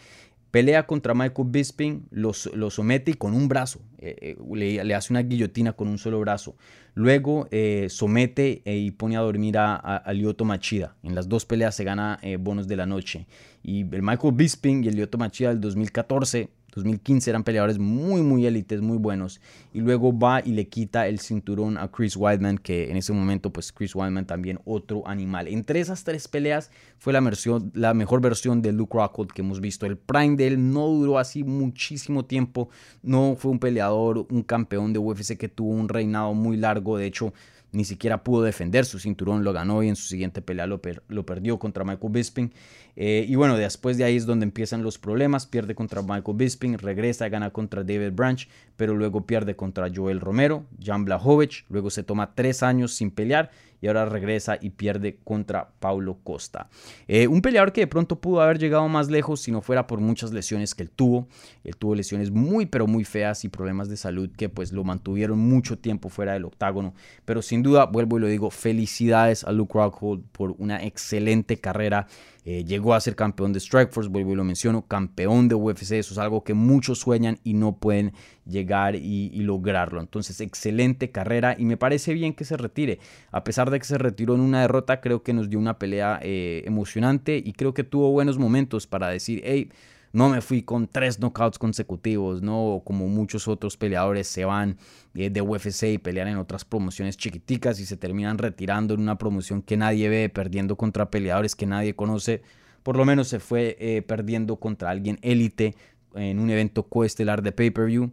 [0.58, 5.22] Pelea contra Michael Bisping, lo, somete y con un brazo, eh, eh, le, hace una
[5.22, 6.56] guillotina con un solo brazo.
[6.96, 10.96] Luego eh, somete y pone a dormir a, a, Lyoto Machida.
[11.04, 13.28] En las dos peleas se gana bonos de la noche.
[13.62, 18.46] Y el Michael Bisping y el Lyoto Machida del 2014 2015 eran peleadores muy, muy
[18.46, 19.42] élites, muy buenos.
[19.74, 23.52] Y luego va y le quita el cinturón a Chris Weidman, que en ese momento,
[23.52, 25.48] pues Chris Weidman también otro animal.
[25.48, 29.60] Entre esas tres peleas fue la, versión, la mejor versión de Luke Rockhold que hemos
[29.60, 29.86] visto.
[29.86, 32.70] El prime de él no duró así muchísimo tiempo.
[33.02, 36.98] No fue un peleador, un campeón de UFC que tuvo un reinado muy largo.
[36.98, 37.34] De hecho,
[37.72, 41.26] ni siquiera pudo defender su cinturón, lo ganó y en su siguiente pelea lo, lo
[41.26, 42.52] perdió contra Michael Bisping.
[42.96, 46.78] Eh, y bueno, después de ahí es donde empiezan los problemas, pierde contra Michael Bisping,
[46.78, 52.04] regresa, gana contra David Branch, pero luego pierde contra Joel Romero, Jan Blachowicz, luego se
[52.04, 56.70] toma tres años sin pelear y ahora regresa y pierde contra Paulo Costa.
[57.08, 60.00] Eh, un peleador que de pronto pudo haber llegado más lejos si no fuera por
[60.00, 61.28] muchas lesiones que él tuvo.
[61.64, 65.40] Él tuvo lesiones muy pero muy feas y problemas de salud que pues lo mantuvieron
[65.40, 66.94] mucho tiempo fuera del octágono.
[67.26, 72.08] Pero sin duda, vuelvo y lo digo, felicidades a Luke Rockhold por una excelente carrera
[72.50, 75.92] eh, llegó a ser campeón de Strikeforce, vuelvo y lo menciono, campeón de UFC.
[75.92, 78.14] Eso es algo que muchos sueñan y no pueden
[78.46, 80.00] llegar y, lograrlo.
[80.00, 83.00] Entonces, excelente carrera y me parece bien que se retire.
[83.34, 86.22] A pesar de que se retiró en una derrota, creo que nos dio una pelea
[86.24, 89.70] eh, emocionante y creo que tuvo buenos momentos para decir, hey,
[90.18, 92.82] no me fui con tres knockouts consecutivos, ¿no?
[92.84, 94.78] Como muchos otros peleadores se van
[95.14, 99.20] eh, de UFC y pelean en otras promociones chiquiticas y se terminan retirando en una
[99.20, 102.42] promoción que nadie ve, perdiendo contra peleadores que nadie conoce.
[102.82, 105.76] Por lo menos se fue eh, perdiendo contra alguien élite
[106.16, 108.12] en un evento coestelar de pay-per-view.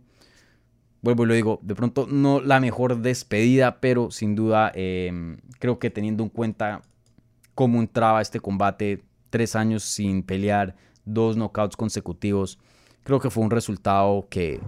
[1.01, 5.79] Vuelvo y lo digo, de pronto no la mejor despedida, pero sin duda em, creo
[5.79, 6.83] que teniendo en cuenta
[7.55, 12.59] cómo entraba este combate, tres años sin pelear, dos knockouts consecutivos.
[13.03, 14.61] Creo que fue un resultado que,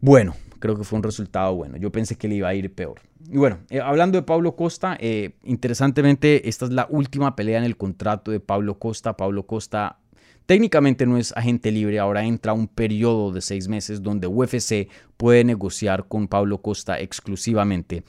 [0.00, 1.76] bueno, creo que fue un resultado bueno.
[1.76, 3.00] Yo pensé que le iba a ir peor.
[3.28, 7.64] Y bueno, eh, hablando de Pablo Costa, eh, interesantemente, esta es la última pelea en
[7.64, 9.16] el contrato de Pablo Costa.
[9.16, 9.98] Pablo Costa
[10.46, 15.44] técnicamente no es agente libre, ahora entra un periodo de seis meses donde UFC puede
[15.44, 18.04] negociar con Pablo Costa exclusivamente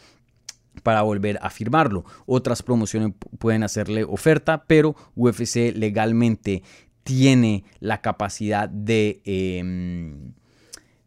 [0.84, 2.06] para volver a firmarlo.
[2.26, 6.64] Otras promociones pueden hacerle oferta, pero UFC legalmente
[7.06, 10.34] tiene la capacidad de, em,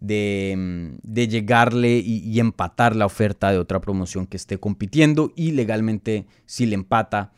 [0.09, 6.27] em, de, llegarle y, empatar la oferta de otra promoción que esté compitiendo y legalmente
[6.47, 7.33] si le empata,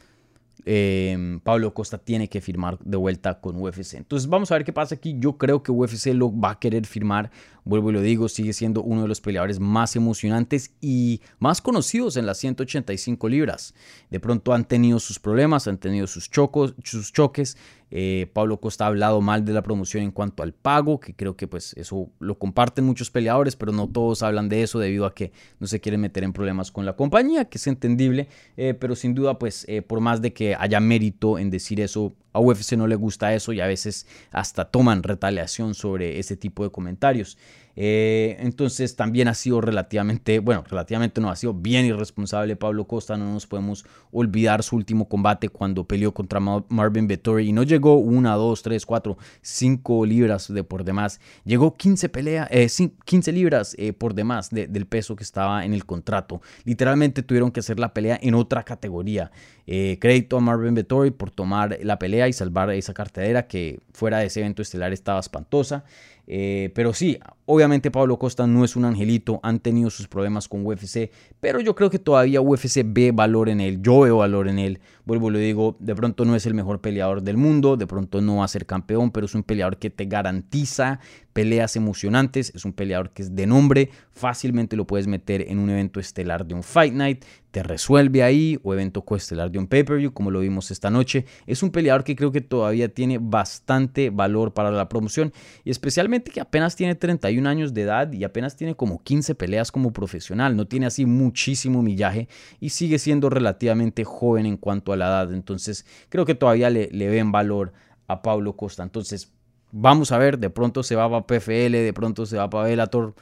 [0.66, 3.96] em, Pablo Costa tiene que firmar de vuelta con UFC.
[3.96, 5.16] Entonces vamos a ver qué pasa aquí.
[5.18, 7.31] Yo creo que UFC lo va a querer firmar.
[7.64, 12.16] Vuelvo y lo digo, sigue siendo uno de los peleadores más emocionantes y más conocidos
[12.16, 13.75] en las 185 libras.
[14.11, 17.57] De pronto han tenido sus problemas, han tenido sus, chocos, sus choques.
[17.92, 21.37] Eh, Pablo Costa ha hablado mal de la promoción en cuanto al pago, que creo
[21.37, 25.14] que pues eso lo comparten muchos peleadores, pero no todos hablan de eso debido a
[25.14, 28.94] que no se quieren meter en problemas con la compañía, que es entendible, eh, pero
[28.94, 32.73] sin duda pues eh, por más de que haya mérito en decir eso, a UFC
[32.73, 37.38] no le gusta eso y a veces hasta toman retaliación sobre ese tipo de comentarios.
[37.77, 43.17] Eh, entonces también ha sido relativamente, bueno, relativamente no, ha sido bien irresponsable Pablo Costa,
[43.17, 47.97] no nos podemos olvidar su último combate cuando peleó contra Marvin Vettori y no llegó
[47.97, 53.75] una, dos, tres, cuatro, cinco libras de por demás, llegó 15, pelea, 15 eh, libras
[53.79, 56.43] eh, por demás del peso que estaba en el contrato.
[56.65, 59.31] Literalmente tuvieron que hacer la pelea en otra categoría.
[59.67, 64.27] crédito a Marvin Vettori por tomar la pelea y salvar esa cartera que fuera de
[64.27, 65.85] ese evento estelar estaba espantosa.
[66.33, 67.19] Eh, pero sí,
[67.51, 71.11] obviamente Pablo Costa no es un angelito, han tenido sus problemas con UFC,
[71.41, 74.81] pero yo creo que todavía UFC ve valor en él, yo veo valor en él.
[75.05, 78.37] Vuelvo, le digo, de pronto no es el mejor peleador del mundo, de pronto no
[78.37, 81.01] va a ser campeón, pero es un peleador que te garantiza
[81.33, 85.71] peleas emocionantes, es un peleador que es de nombre, fácilmente lo puedes meter en un
[85.71, 90.13] evento estelar de un Fight Night, te resuelve ahí, o evento coestelar de un pay-per-view,
[90.13, 91.27] como lo vimos esta noche.
[91.47, 95.33] Es un peleador que creo que todavía tiene bastante valor para la promoción,
[95.65, 99.72] y especialmente que apenas tiene 31 años de edad y apenas tiene como 15 peleas
[99.72, 102.29] como profesional, no tiene así muchísimo millaje
[102.61, 106.88] y sigue siendo relativamente joven en cuanto a la edad, entonces creo que todavía le,
[106.92, 107.72] le ven valor
[108.07, 108.83] a Pablo Costa.
[108.83, 109.33] Entonces,
[109.72, 113.14] Vamos a ver, de pronto se va para PFL, de pronto se va para Bellator.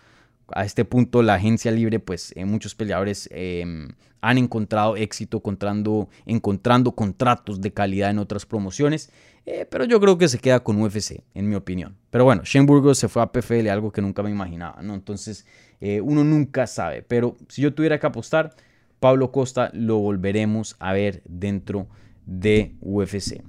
[0.53, 3.89] A este punto la agencia libre, pues eh, muchos peleadores em,
[4.21, 9.11] han encontrado éxito encontrando, encontrando contratos de calidad en otras promociones.
[9.45, 11.97] Eh, pero yo creo que se queda con UFC, en mi opinión.
[12.11, 14.95] Pero bueno, Shane Burgos se fue a PFL, algo que nunca me imaginaba, ¿no?
[14.95, 15.47] Entonces,
[15.81, 17.03] eh, uno nunca sabe.
[17.03, 18.55] Pero si yo tuviera que apostar,
[19.01, 21.89] Pablo Costa lo volveremos a ver dentro
[22.27, 23.43] de UFC.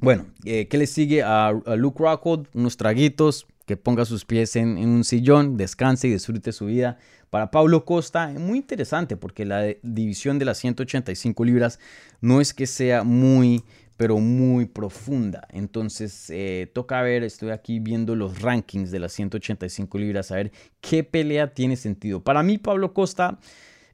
[0.00, 2.48] Bueno, ¿qué le sigue a, Luke Rockhold?
[2.52, 6.98] Unos traguitos, que ponga sus pies en, un sillón, descanse y disfrute su vida.
[7.30, 11.80] Para Pablo Costa, muy interesante porque la división de las 185 libras
[12.20, 13.64] no es que sea muy,
[13.96, 15.48] pero muy profunda.
[15.50, 20.52] Entonces, eh, toca ver, estoy aquí viendo los rankings de las 185 libras, a ver
[20.80, 22.22] qué pelea tiene sentido.
[22.22, 23.38] Para mí, Pablo Costa...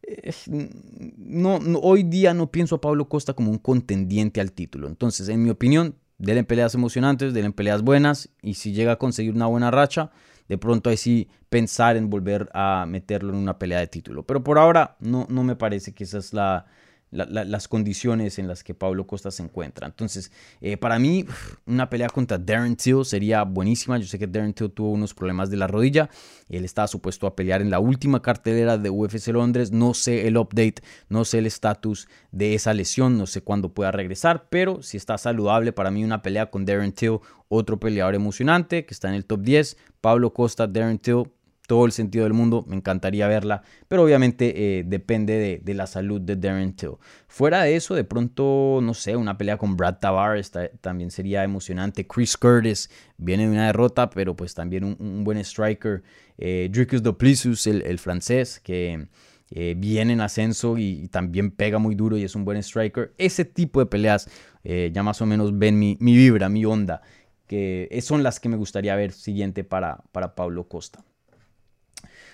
[0.02, 0.32] Eh,
[1.18, 4.88] no, hoy día no pienso a Pablo Costa como un contendiente al título.
[4.88, 9.34] Entonces, en mi opinión, denle peleas emocionantes, denle peleas buenas y si llega a conseguir
[9.34, 10.10] una buena racha,
[10.48, 14.24] de pronto ahí sí pensar en volver a meterlo en una pelea de título.
[14.24, 16.66] Pero por ahora no, no me parece que esa es la,
[17.10, 19.86] las condiciones en las que Pablo Costa se encuentra.
[19.86, 21.24] Entonces, eh, para mí,
[21.66, 23.98] una pelea contra Darren Till sería buenísima.
[23.98, 26.08] Yo sé que Darren Till tuvo unos problemas de la rodilla.
[26.48, 29.72] Él estaba supuesto a pelear en la última cartelera de UFC Londres.
[29.72, 33.90] No sé el update, no sé el estatus de esa lesión, no sé cuándo pueda
[33.90, 37.18] regresar, pero si está saludable, para mí una pelea con Darren Till,
[37.48, 39.76] otro peleador emocionante que está en el top 10.
[40.00, 41.24] Pablo Costa, Darren Till,
[41.70, 46.20] todo el sentido del mundo, me encantaría verla, pero obviamente eh, depende de, la salud
[46.20, 46.94] de Darren Till.
[47.28, 52.08] Fuera de eso, de pronto, no sé, una pelea con Brad Tavares también sería emocionante.
[52.08, 56.02] Chris Curtis viene de una derrota, pero pues también un, buen striker.
[56.38, 59.06] Eh, Dricus Duplessis, el, francés, que
[59.52, 63.12] eh, viene en ascenso y, también pega muy duro y es un buen striker.
[63.16, 64.28] Ese tipo de peleas
[64.64, 67.02] eh, ya más o menos ven mi, vibra, mi onda,
[67.46, 71.04] que son las que me gustaría ver siguiente para, para Pablo Costa.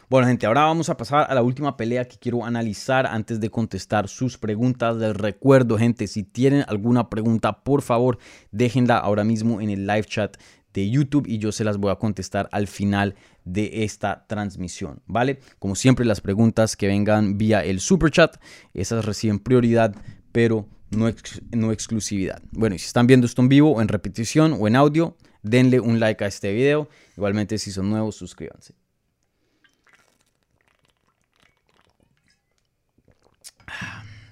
[0.09, 3.51] Bueno, gente, ahora vamos a pasar a la última pelea que quiero analizar antes de
[3.51, 4.97] contestar sus preguntas.
[4.99, 8.19] Les recuerdo, gente, si tienen alguna pregunta, por favor,
[8.53, 10.37] déjenla ahora mismo en el live chat
[10.73, 15.41] de YouTube y yo se las voy a contestar al final de esta transmisión, ¿vale?
[15.59, 18.37] Como siempre, las preguntas que vengan vía el super chat,
[18.75, 19.93] esas reciben prioridad,
[20.31, 21.11] pero no,
[21.51, 22.41] no exclusividad.
[22.53, 25.99] Bueno, y si están viendo esto en vivo en repetición o en audio, denle un
[25.99, 26.89] like a este video.
[27.17, 28.86] Igualmente, si son nuevos, suscríbanse.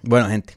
[0.07, 0.55] Bueno, gente.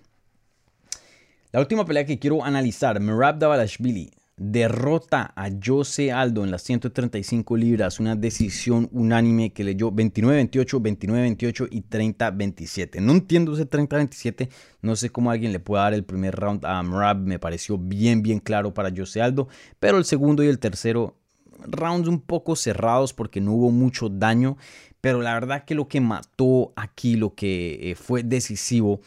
[1.54, 7.56] La última pelea que quiero analizar, Merab Davalashvili derrota a Jose Aldo en las 135
[7.56, 13.00] libras, una decisión unánime que leyó 29-28, 29-28 y 30-27.
[13.00, 14.50] No entiendo ese 30-27,
[14.82, 18.22] no sé cómo alguien le puede dar el primer round a Merab, me pareció bien,
[18.22, 19.48] bien claro para Jose Aldo,
[19.80, 21.16] pero el segundo y el tercero,
[21.62, 24.58] rounds un poco cerrados porque no hubo mucho daño,
[25.00, 29.00] pero la verdad que lo que mató aquí, lo que eh, fue decisivo,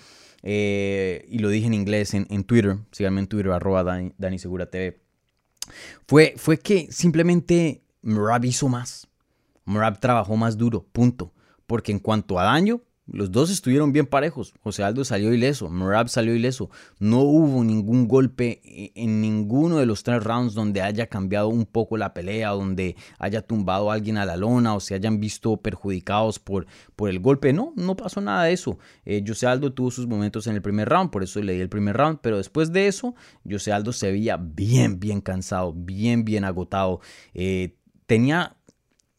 [0.43, 5.01] eh, y lo dije en inglés en, Twitter, síganme en Twitter, arroba Dani, Segura TV,
[6.07, 9.07] fue, fue que simplemente Murab hizo más.
[9.65, 11.33] Murab trabajó más duro, punto.
[11.67, 12.81] Porque en cuanto a daño,
[13.13, 14.55] los dos estuvieron bien parejos.
[14.63, 16.71] José Aldo salió ileso, Merab salió ileso.
[16.99, 21.67] No hubo ningún golpe e, en ninguno de los tres rounds donde haya cambiado un
[21.67, 25.57] poco la pelea, donde haya tumbado a alguien a la lona o se hayan visto
[25.57, 27.53] perjudicados por, por el golpe.
[27.53, 28.79] No, no pasó nada de eso.
[29.05, 31.69] Eh, José Aldo tuvo sus momentos en el primer round, por eso le di el
[31.69, 33.15] primer round, pero después de eso,
[33.49, 37.01] José Aldo se veía bien, bien cansado, bien, bien agotado.
[37.35, 38.57] Eh, tenía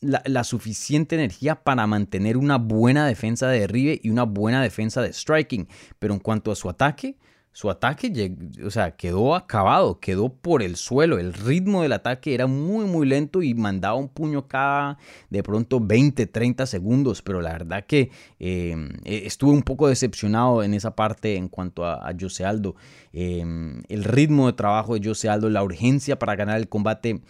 [0.01, 5.13] la, suficiente energía para mantener una buena defensa de derribe y una buena defensa de
[5.13, 5.67] striking.
[5.99, 7.17] Pero en cuanto a su ataque,
[7.53, 8.33] su ataque
[8.65, 11.19] o sea, quedó acabado, quedó por el suelo.
[11.19, 14.97] El ritmo del ataque era muy, muy lento y mandaba un puño cada
[15.29, 17.21] de pronto 20, 30 segundos.
[17.21, 22.09] Pero la verdad que eh, estuve un poco decepcionado en esa parte en cuanto a,
[22.09, 22.75] a Jose Aldo.
[23.13, 23.45] Eh,
[23.87, 27.21] el ritmo de trabajo de Jose Aldo, la urgencia para ganar el combate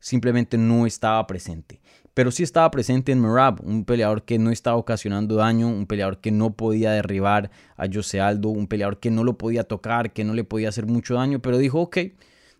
[0.00, 1.80] simplemente no estaba presente
[2.20, 6.20] pero sí estaba presente en Merab, un peleador que no estaba ocasionando daño, un peleador
[6.20, 10.22] que no podía derribar a Jose Aldo, un peleador que no lo podía tocar, que
[10.22, 11.96] no le podía hacer mucho daño, pero dijo, ok,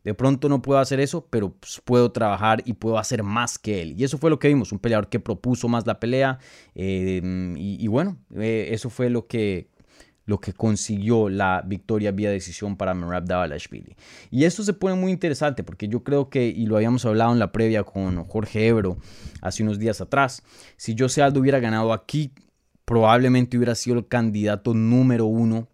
[0.03, 3.83] de pronto no puedo hacer eso, pero pues, puedo trabajar y puedo hacer más que
[3.83, 3.97] él.
[3.99, 6.39] Y eso fue lo que vimos, un peleador que propuso más la pelea.
[6.75, 7.21] Eh,
[7.59, 9.69] y, bueno, eh, eso fue lo que,
[10.31, 13.97] lo que consiguió la victoria vía decisión para Merab Davalashvili.
[14.31, 17.41] Y esto se pone muy interesante porque yo creo que, y lo habíamos hablado en
[17.41, 18.97] la previa con Jorge Ebro
[19.43, 20.45] hace unos días atrás,
[20.77, 22.31] si Jose Aldo hubiera ganado aquí,
[22.85, 25.67] probablemente hubiera sido el candidato número uno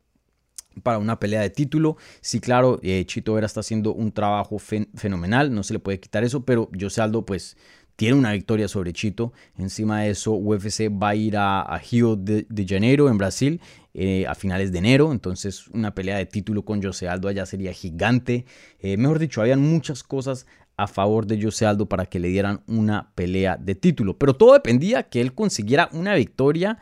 [0.83, 1.99] para una pelea de título.
[2.23, 6.25] Sí, claro, eh, Chito Vera está haciendo un trabajo fenomenal, no se le puede quitar
[6.25, 7.59] eso, pero Jose Aldo pues
[7.97, 9.33] tiene una victoria sobre Chito.
[9.57, 13.61] Encima de eso, UFC va a ir a, Rio de, Janeiro, en Brasil,
[13.95, 15.13] eh, a finales de enero.
[15.13, 18.45] Entonces, una pelea de título con Jose Aldo allá sería gigante.
[18.81, 22.61] Eh, mejor dicho, habían muchas cosas a favor de Jose Aldo para que le dieran
[22.67, 24.19] una pelea de título.
[24.19, 26.79] Pero todo dependía que él consiguiera una victoria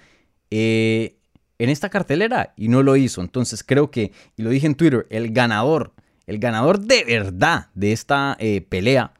[0.50, 1.20] eh,
[1.58, 3.20] en esta cartelera y no lo hizo.
[3.20, 5.92] Entonces, creo que, y lo dije en Twitter, el ganador,
[6.26, 8.36] el ganador de verdad de esta
[8.68, 9.12] pelea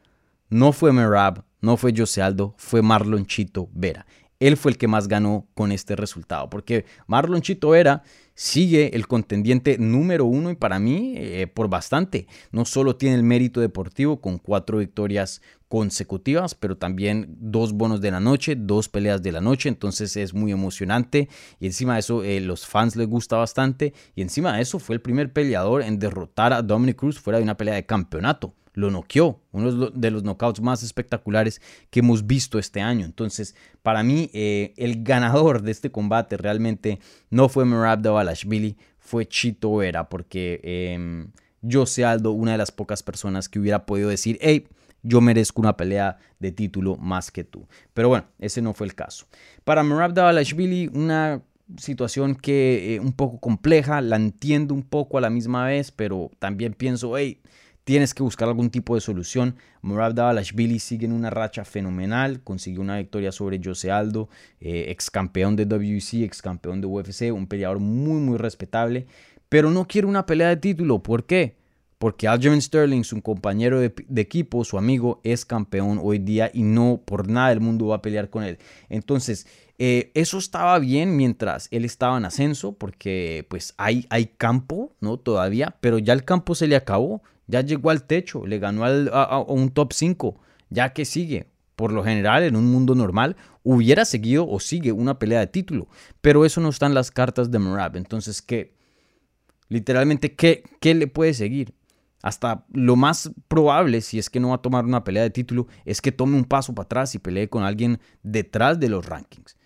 [0.49, 4.05] no fue Merab, no fue Jose Aldo, fue Marlon Chito Vera.
[4.39, 8.03] Él fue el que más ganó con este resultado, porque Marlon Chito Vera
[8.33, 12.27] sigue el contendiente número uno y para mí eh, por bastante.
[12.51, 18.11] No solo tiene el mérito deportivo con cuatro victorias consecutivas, pero también dos bonos de
[18.11, 21.29] la noche, dos peleas de la noche, entonces es muy emocionante
[21.59, 24.95] y encima de eso eh, los fans les gusta bastante y encima de eso fue
[24.95, 28.91] el primer peleador en derrotar a Dominic Cruz fuera de una pelea de campeonato lo
[28.91, 33.05] noqueó, uno de los knockouts más espectaculares que hemos visto este año.
[33.05, 36.99] Entonces, para mí, eh, el ganador de este combate realmente
[37.29, 41.27] no fue Merab Davalashvili, fue Chito Vera, porque eh,
[41.61, 44.67] yo sé Aldo, una de las pocas personas que hubiera podido decir, hey,
[45.03, 47.67] yo merezco una pelea de título más que tú.
[47.93, 49.27] Pero bueno, ese no fue el caso.
[49.63, 51.43] Para Merab Davalashvili, una
[51.77, 56.31] situación que eh, un poco compleja, la entiendo un poco a la misma vez, pero
[56.39, 57.41] también pienso, hey,
[57.85, 59.55] tienes que buscar algún tipo de solución.
[59.81, 64.27] Murad Davalashvili sigue en una racha fenomenal, consiguió una victoria sobre Jose Aldo,
[64.59, 69.05] eh, ex campeón de WC, ex campeón de UFC, un peleador muy muy respetable,
[69.47, 71.01] pero no quiere una pelea de título.
[71.01, 71.55] ¿Por qué?
[71.99, 77.01] Porque Aljamain Sterling, su compañero de, equipo, su amigo, es campeón hoy día y no
[77.05, 78.57] por nada del mundo va a pelear con él.
[78.89, 84.93] Entonces, eh, eso estaba bien mientras él estaba en ascenso, porque pues hay, hay campo,
[84.99, 85.17] ¿no?
[85.17, 87.21] Todavía, pero ya el campo se le acabó.
[87.47, 90.39] Ya llegó al techo, le ganó a, un top 5.
[90.69, 95.19] Ya que sigue, por lo general, en un mundo normal, hubiera seguido o sigue una
[95.19, 95.87] pelea de título.
[96.21, 97.97] Pero eso no está en las cartas de Merab.
[97.97, 98.75] Entonces, ¿qué?
[99.69, 101.73] Literalmente, ¿qué, ¿qué le puede seguir?
[102.21, 105.67] Hasta lo más probable, si es que no va a tomar una pelea de título,
[105.85, 109.57] es que tome un paso para atrás y pelee con alguien detrás de los rankings.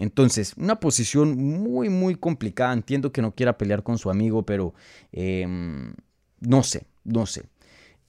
[0.00, 2.72] Entonces, una posición muy, muy complicada.
[2.72, 4.72] Entiendo que no quiera pelear con su amigo, pero
[5.12, 5.92] em,
[6.40, 7.44] no sé no sé.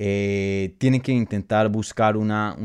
[0.04, 2.58] Eh, tiene que intentar buscar una,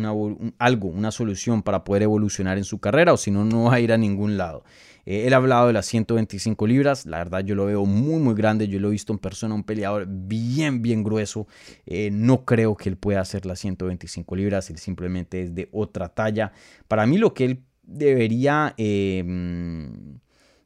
[0.59, 3.81] algo, una solución para poder evolucionar en su carrera o si no, no va a
[3.81, 4.65] ir a ningún lado.
[5.05, 8.35] Eh, él ha hablado de las 125 libras, la verdad yo lo veo muy muy
[8.35, 11.47] grande, yo lo he visto en persona, un peleador bien bien grueso,
[11.85, 16.09] eh, no creo que él pueda hacer las 125 libras, él simplemente es de otra
[16.09, 16.53] talla.
[16.89, 18.75] Para mí lo que él debería...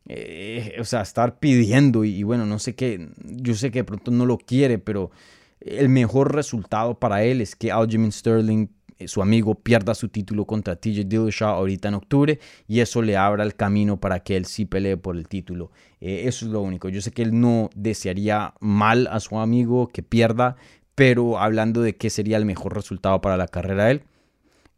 [0.06, 3.84] Em, o sea, estar pidiendo y, y, bueno, no sé qué, yo sé que de
[3.84, 5.10] pronto no lo quiere, pero
[5.60, 10.46] el mejor resultado para él es que Aljamain Sterling, eh, su amigo, pierda su título
[10.46, 14.46] contra TJ Dillashaw ahorita en octubre y eso le abra el camino para que él
[14.46, 15.70] sí pelee por el título.
[16.00, 16.88] Eh, eso es lo único.
[16.88, 20.56] Yo sé que él no desearía mal a su amigo que pierda,
[20.94, 24.02] pero hablando de qué sería el mejor resultado para la carrera de él,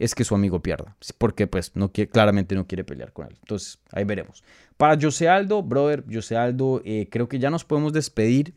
[0.03, 3.37] es que su amigo pierda, porque pues no quiere, claramente no quiere pelear con él.
[3.41, 4.43] Entonces, ahí veremos.
[4.77, 8.55] Para José Aldo, brother, José Aldo, eh, creo que ya nos podemos despedir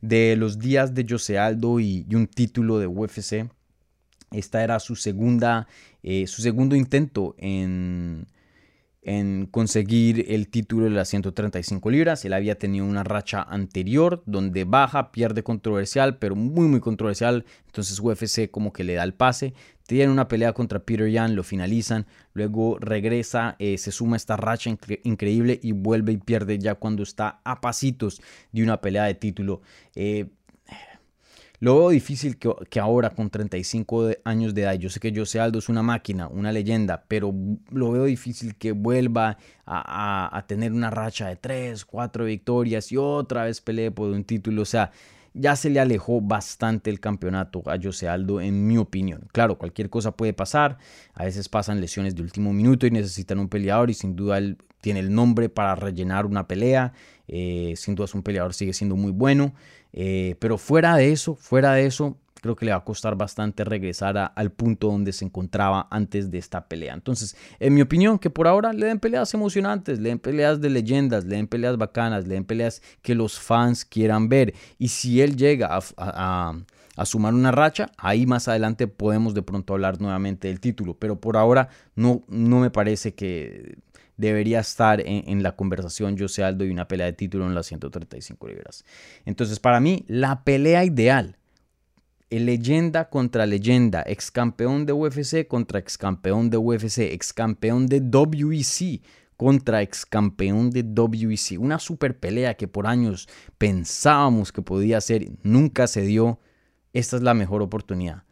[0.00, 3.50] de los días de José Aldo y, un título de UFC.
[4.30, 5.66] Esta era su segunda,
[6.04, 8.26] eh, su segundo intento en,
[9.04, 12.24] en conseguir el título de las 135 libras.
[12.24, 17.44] Él había tenido una racha anterior donde baja, pierde controversial, pero muy muy controversial.
[17.66, 19.54] Entonces UFC como que le da el pase.
[19.86, 24.70] Tiene una pelea contra Peter Yan, lo finalizan, luego regresa, eh, se suma esta racha
[25.02, 28.22] increíble y vuelve y pierde ya cuando está a pasitos
[28.52, 29.60] de una pelea de título.
[29.94, 30.30] Eh,
[31.64, 35.60] lo veo difícil que, ahora con 35 años de edad, yo sé que José Aldo
[35.60, 37.32] es una máquina, una leyenda, pero
[37.70, 43.44] lo veo difícil que vuelva a, tener una racha de 3, 4 victorias y otra
[43.44, 44.60] vez pelee por un título.
[44.60, 44.90] O sea,
[45.34, 49.28] ya se le alejó bastante el campeonato a José Aldo, en mi opinión.
[49.32, 50.78] Claro, cualquier cosa puede pasar.
[51.12, 54.56] A veces pasan lesiones de último minuto y necesitan un peleador y sin duda él
[54.80, 56.92] tiene el nombre para rellenar una pelea.
[57.26, 59.54] Eh, sin duda es un peleador, sigue siendo muy bueno.
[59.92, 63.64] Eh, pero fuera de eso, fuera de eso, creo que le va a costar bastante
[63.64, 66.92] regresar al punto donde se encontraba antes de esta pelea.
[66.92, 70.68] Entonces, en mi opinión, que por ahora le den peleas emocionantes, le den peleas de
[70.68, 74.52] leyendas, le den peleas bacanas, le den peleas que los fans quieran ver.
[74.78, 76.54] Y si él llega a,
[76.96, 80.98] a sumar una racha, ahí más adelante podemos de pronto hablar nuevamente del título.
[80.98, 83.78] Pero por ahora no, no me parece que
[84.18, 88.48] debería estar en, la conversación José Aldo y una pelea de título en las 135
[88.48, 88.84] libras.
[89.24, 91.36] Entonces, para mí, la pelea ideal,
[92.38, 98.00] leyenda contra leyenda, ex campeón de UFC contra ex campeón de UFC, ex campeón de
[98.00, 99.02] WEC
[99.36, 101.60] contra ex campeón de WEC.
[101.60, 103.28] Una super pelea que por años
[103.58, 106.40] pensábamos que podía ser, nunca se dio.
[106.92, 108.24] Esta es la mejor oportunidad.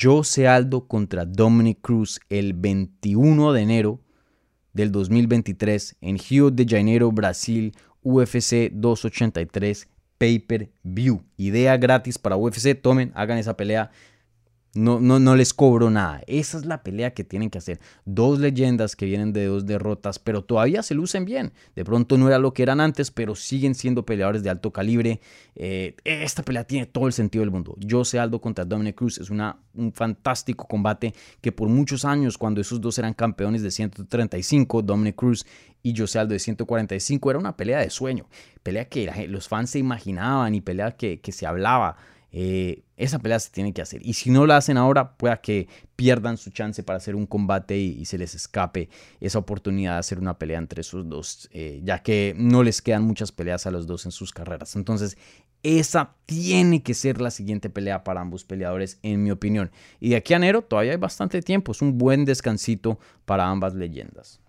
[0.00, 4.00] José Aldo contra Dominic Cruz el 21 de enero
[4.72, 7.72] del 2023 en Rio de Janeiro, Brasil,
[8.02, 11.22] UFC 283 Pay Per View.
[11.36, 12.74] Idea gratis para UFC.
[12.80, 13.90] Tomen, hagan esa pelea.
[14.76, 16.22] No, no, no les cobro nada.
[16.26, 17.80] Esa es la pelea que tienen que hacer.
[18.04, 21.52] Dos leyendas que vienen de dos derrotas, pero todavía se lucen bien.
[21.74, 25.20] De pronto no era lo que eran antes, pero siguen siendo peleadores de alto calibre.
[25.54, 27.76] Eh, esta pelea tiene todo el sentido del mundo.
[27.88, 32.60] Jose Aldo contra Dominic Cruz es una, un fantástico combate que por muchos años, cuando
[32.60, 35.46] esos dos eran campeones de 135, Dominic Cruz
[35.82, 38.26] y Jose Aldo de 145, era una pelea de sueño.
[38.62, 41.96] Pelea que los fans se imaginaban y pelea que, que se hablaba.
[42.38, 44.04] Eh, esa pelea se tiene que hacer.
[44.04, 47.78] Y si no la hacen ahora, pueda que pierdan su chance para hacer un combate
[47.78, 48.90] y, se les escape
[49.22, 53.04] esa oportunidad de hacer una pelea entre esos dos, eh, ya que no les quedan
[53.04, 54.76] muchas peleas a los dos en sus carreras.
[54.76, 55.16] Entonces,
[55.62, 59.70] esa tiene que ser la siguiente pelea para ambos peleadores, en mi opinión.
[59.98, 61.72] Y de aquí a enero todavía hay bastante tiempo.
[61.72, 64.40] Es un buen descansito para ambas leyendas.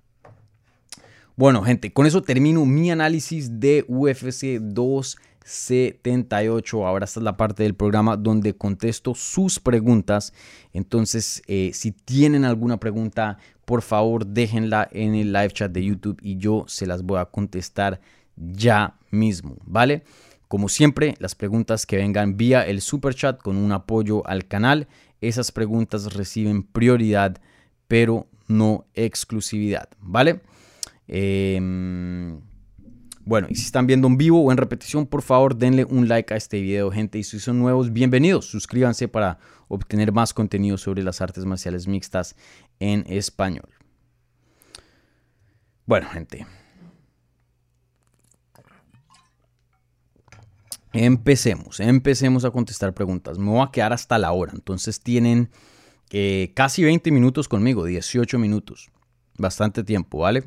[1.38, 5.18] Bueno, gente, con eso termino mi análisis de UFC 2
[5.48, 6.86] 78.
[6.86, 10.34] Ahora esta es la parte del programa donde contesto sus preguntas.
[10.74, 16.20] Entonces, eh, si tienen alguna pregunta, por favor déjenla en el live chat de YouTube
[16.22, 18.02] y yo se las voy a contestar
[18.36, 20.04] ya mismo, ¿vale?
[20.50, 24.88] Como siempre, las preguntas que vengan vía el super chat con un apoyo al canal,
[25.22, 27.38] esas preguntas reciben prioridad,
[27.88, 30.42] pero no exclusividad, ¿vale?
[31.08, 31.60] Eh,
[33.28, 36.34] bueno, y si están viendo en vivo o en repetición, por favor denle un like
[36.34, 37.20] a este video, gente.
[37.20, 38.46] Y si son nuevos, bienvenidos.
[38.46, 42.38] Suscríbanse para obtener más contenido sobre las artes marciales mixtas
[42.80, 43.68] en español.
[45.86, 46.48] Bueno, gente.
[50.94, 53.38] Empecemos, empecemos a contestar preguntas.
[53.38, 54.54] Me voy a quedar hasta la hora.
[54.56, 55.50] Entonces tienen
[56.12, 58.90] eh, casi 20 minutos conmigo, 18 minutos.
[59.38, 60.46] Bastante tiempo, ¿vale?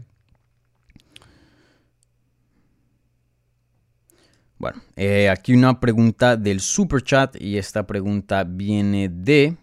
[4.61, 9.57] Bueno, eh, aquí una pregunta del super chat y esta pregunta viene de...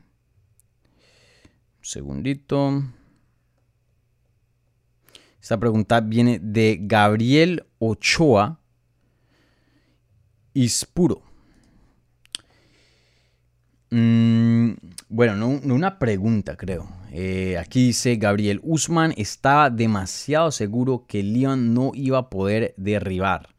[1.77, 2.83] Un segundito.
[5.39, 8.59] Esta pregunta viene de Gabriel Ochoa
[10.55, 11.21] Ispuro.
[13.91, 14.71] Mm,
[15.09, 16.89] bueno, no, una pregunta, creo.
[17.11, 23.56] Eh, aquí dice Gabriel Usman estaba demasiado seguro que Leon no iba a poder derribar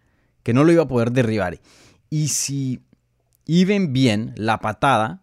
[0.48, 1.60] que no lo iba a poder derribar.
[2.08, 2.80] Y si
[3.44, 5.20] iban bien la patada,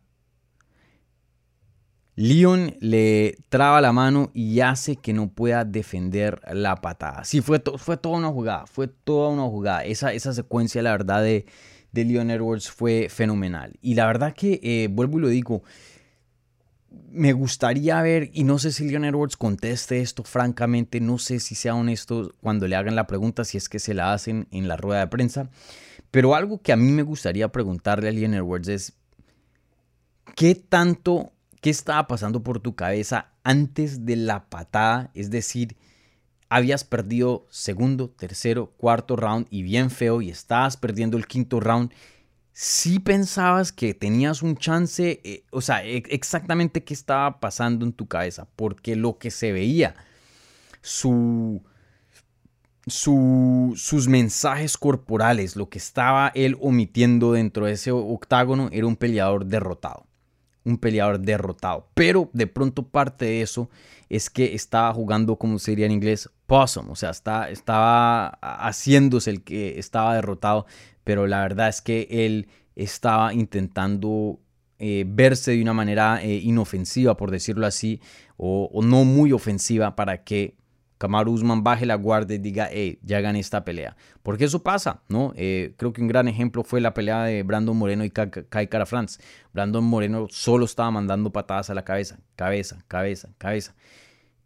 [2.16, 7.24] Leon le traba la mano y hace que no pueda defender la patada.
[7.24, 9.84] Sí, fue, fue toda una jugada, fue toda una jugada.
[9.84, 11.48] Esa, esa secuencia, la verdad, de,
[11.92, 13.74] de Leon Edwards fue fenomenal.
[13.82, 15.64] Y la verdad que, eh, vuelvo y lo digo,
[17.12, 21.56] me gustaría ver, y no sé si Leon Edwards conteste esto francamente, no sé si
[21.56, 24.78] sea honesto cuando le hagan la pregunta, si es que se la hacen en la
[24.78, 25.50] rueda de prensa,
[26.12, 28.94] pero algo que a mí me gustaría preguntarle a Leon Edwards es,
[30.36, 31.32] ¿qué tanto,
[31.62, 35.12] qué estaba pasando por tu cabeza antes de la patada?
[35.14, 35.78] Es decir,
[36.50, 41.92] habías perdido segundo, tercero, cuarto round y bien feo y estabas perdiendo el quinto round
[42.58, 47.92] si pensabas que tenías un chance, eh, o sea, e, exactamente qué estaba pasando en
[47.92, 49.94] tu cabeza, porque lo que se veía,
[50.82, 51.62] su,
[52.88, 59.46] sus mensajes corporales, lo que estaba él omitiendo dentro de ese octágono, era un peleador
[59.46, 60.06] derrotado.
[60.64, 61.90] Un peleador derrotado.
[61.94, 63.70] Pero de pronto parte de eso
[64.08, 66.90] es que estaba jugando, como sería en inglés, possum.
[66.90, 70.66] O sea, estaba haciéndose el que estaba derrotado
[71.06, 74.42] pero la verdad es que él estaba intentando
[74.78, 78.02] eh, verse de una manera eh, inofensiva, por decirlo así,
[78.36, 80.58] o, no muy ofensiva para que
[80.98, 83.96] Kamaru Usman baje la guardia y diga, hey, ya gané esta pelea.
[84.24, 85.32] Porque eso pasa, ¿no?
[85.38, 88.86] Eh, creo que un gran ejemplo fue la pelea de Brandon Moreno y Kai Cara
[88.86, 89.22] France.
[89.54, 93.76] Brandon Moreno solo estaba mandando patadas a la cabeza, cabeza, cabeza, cabeza.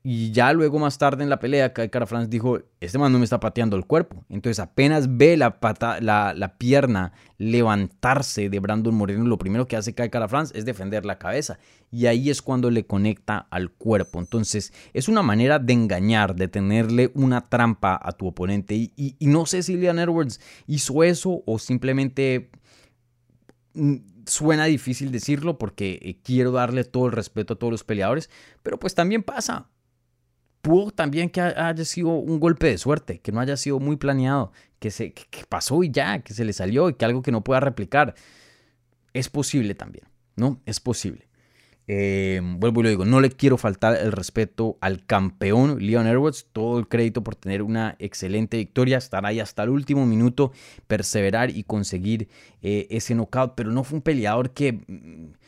[0.02, 3.26] Y ya luego más tarde en la pelea, Cara France dijo, este man no me
[3.26, 4.24] está pateando el cuerpo.
[4.30, 9.94] Entonces apenas ve la, pata, la, pierna levantarse de Brandon Moreno, lo primero que hace
[9.94, 11.60] Kai Cara France es defender la cabeza.
[11.92, 14.20] Y ahí es cuando le conecta al cuerpo.
[14.20, 18.76] Entonces es una manera de engañar, de tenerle una trampa a tu oponente.
[18.76, 22.52] Y, no sé si Leon Edwards hizo eso o simplemente
[23.74, 23.96] mm,
[24.26, 28.30] suena difícil decirlo porque eh, quiero darle todo el respeto a todos los peleadores,
[28.64, 29.68] pero pues también pasa
[30.62, 34.52] pudo también que haya sido un golpe de suerte, que no haya sido muy planeado,
[34.80, 35.14] que, se,
[35.48, 38.16] pasó y ya, que se le salió y que algo que no pueda replicar.
[39.14, 40.06] Es posible también,
[40.36, 40.62] ¿no?
[40.66, 41.28] Es posible.
[41.92, 46.46] Eh, vuelvo y lo digo, no le quiero faltar el respeto al campeón Leon Edwards,
[46.54, 50.52] todo el crédito por tener una excelente victoria, estar ahí hasta el último minuto,
[50.86, 52.28] perseverar y conseguir
[52.62, 55.39] eh, ese knockout, pero no fue un peleador que mm,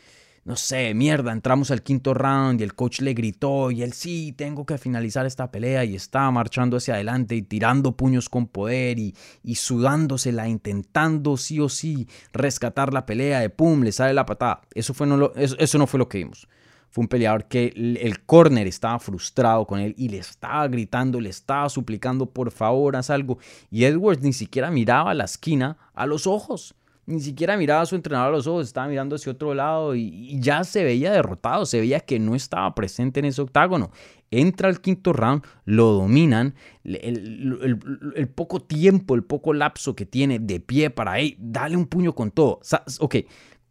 [0.44, 4.34] no sé, mierda, entramos al quinto round y el coach le gritó y él sí,
[4.36, 8.98] tengo que finalizar esta pelea y estaba marchando hacia adelante y tirando puños con poder
[8.98, 9.14] y,
[9.44, 14.62] y sudándosela, intentando sí o sí rescatar la pelea de pum, le sale la patada.
[14.74, 16.48] Eso, fue no eso, no fue lo que vimos.
[16.90, 21.20] Fue un peleador que el, el corner estaba frustrado con él y le estaba gritando,
[21.20, 23.38] le estaba suplicando, por favor, haz algo.
[23.70, 26.74] Y Edwards ni siquiera miraba a la esquina a los ojos
[27.06, 30.38] ni siquiera miraba a su entrenador a los ojos, estaba mirando hacia otro lado y,
[30.40, 33.90] ya se veía derrotado, se veía que no estaba presente en ese octágono.
[34.30, 40.60] Entra al quinto round, lo dominan, el, poco tiempo, el poco lapso que tiene de
[40.60, 42.60] pie para ahí, dale un puño con todo.
[43.00, 43.16] ok,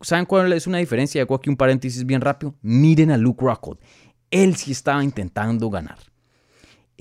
[0.02, 1.22] ¿saben cuál es una diferencia?
[1.22, 2.56] Hago aquí un paréntesis bien rápido.
[2.62, 3.80] Miren a Luke Rockhold.
[4.30, 6.11] Él sí estaba intentando ganar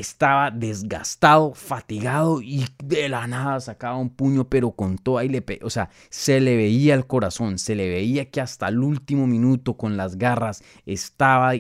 [0.01, 5.45] estaba desgastado, fatigado y de la nada sacaba un puño, pero con toda y le
[5.63, 9.75] o sea, se le veía el corazón, se le veía que hasta el último minuto
[9.75, 11.53] con las garras estaba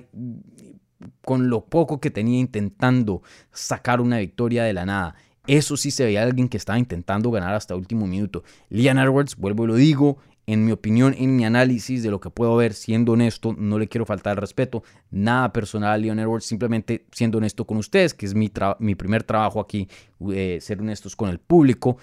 [1.22, 3.22] con lo poco que tenía intentando
[3.53, 5.14] sacar una victoria de la nada.
[5.47, 8.45] Eso sí se veía alguien que estaba intentando ganar hasta el último minuto.
[8.68, 10.18] Liam Edwards, vuelvo y lo digo,
[10.53, 13.86] en mi opinión, en mi análisis de lo que puedo ver, siendo honesto, no le
[13.86, 18.34] quiero faltar respeto, nada personal a Leon Edwards, simplemente siendo honesto con ustedes, que es
[18.34, 19.88] mi, mi primer trabajo aquí,
[20.32, 21.98] eh, ser honestos con el público.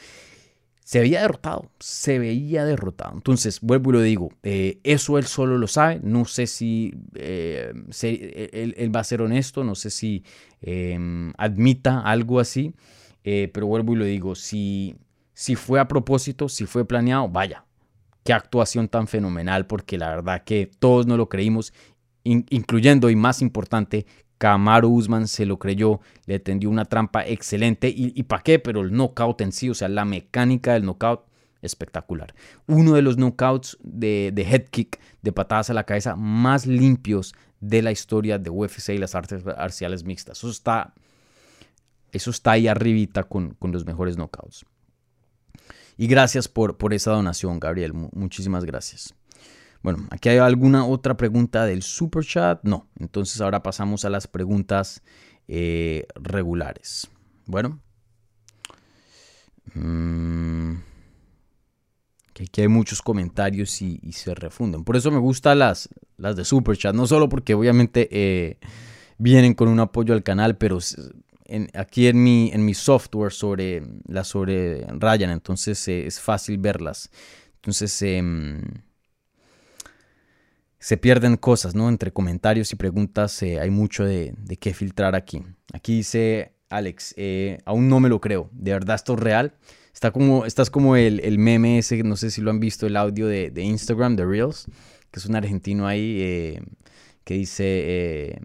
[0.79, 3.13] Se veía derrotado, se veía derrotado.
[3.15, 7.73] Entonces, vuelvo y lo digo, eh, eso él solo lo sabe, no sé si eh,
[8.01, 10.23] él, va a ser honesto, no sé si
[11.37, 12.73] admita algo así,
[13.23, 14.95] pero vuelvo y lo digo, si,
[15.33, 17.66] si fue a propósito, si fue planeado, vaya,
[18.27, 21.71] qué actuación tan fenomenal, porque la verdad que todos no lo creímos,
[22.25, 24.05] incluyendo y más importante,
[24.37, 28.81] Kamaru Usman se lo creyó, le tendió una trampa excelente y, y para qué, pero
[28.81, 31.21] el knockout en sí, o sea, la mecánica del knockout
[31.61, 32.35] espectacular.
[32.67, 37.33] Uno de los knockouts de, de head kick, de patadas a la cabeza más limpios
[37.61, 40.39] de la historia de UFC y las artes marciales mixtas.
[40.39, 40.93] Eso está,
[42.11, 44.65] eso está ahí arribita con, con los mejores knockouts.
[45.97, 47.93] Y gracias por, por esa donación, Gabriel.
[47.93, 49.15] muchísimas gracias.
[49.81, 52.59] Bueno, aquí hay alguna otra pregunta del super chat.
[52.63, 55.01] No, entonces ahora pasamos a las preguntas
[55.47, 57.09] eh, regulares.
[57.45, 57.81] Bueno.
[59.73, 60.75] Mm,
[62.41, 64.83] aquí hay muchos comentarios y, se refunden.
[64.83, 66.95] Por eso me gustan las, las de super chat.
[66.95, 68.59] No solo porque obviamente eh,
[69.17, 70.79] vienen con un apoyo al canal, pero
[71.73, 77.09] aquí en mi, en mi software sobre la sobre Ryan, entonces eh, es fácil verlas.
[77.55, 78.61] Entonces, em,
[80.79, 81.89] se pierden cosas, ¿no?
[81.89, 85.43] Entre comentarios y preguntas eh, hay mucho de, de, qué filtrar aquí.
[85.73, 89.53] Aquí dice Alex, eh, aún no me lo creo, ¿de verdad esto es real?
[89.93, 92.95] Está como, estás como el, el, meme ese, no sé si lo han visto, el
[92.95, 94.65] audio de, de Instagram, de Reels,
[95.11, 96.59] que es un argentino ahí
[97.23, 98.39] que dice,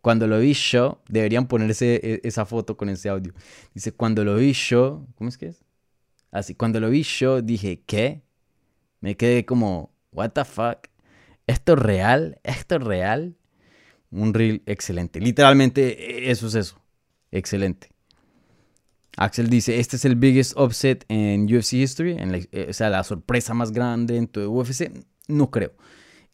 [0.00, 3.34] cuando lo vi yo, deberían ponerse e, esa foto con ese audio.
[3.74, 5.64] Dice, cuando lo vi yo, ¿cómo es que es?
[6.30, 8.22] Así, cuando lo vi yo dije, ¿qué?
[9.00, 10.88] Me quedé como, what the fuck?
[11.46, 12.40] ¿Esto es real?
[12.44, 13.36] ¿Esto es real?
[14.10, 15.20] Un reel excelente.
[15.20, 16.80] Literalmente, eso es eso.
[17.30, 17.90] Excelente.
[19.16, 23.04] Axel dice, este es el biggest offset en UFC history, en eh, o sea, la
[23.04, 24.90] sorpresa más grande en todo UFC.
[25.28, 25.72] No creo.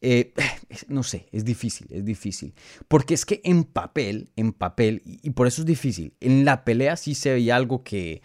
[0.00, 0.32] Eh,
[0.88, 2.54] no sé, es difícil, es difícil.
[2.88, 6.96] Porque es que en papel, en papel, y por eso es difícil, en la pelea
[6.96, 8.22] sí se veía algo que...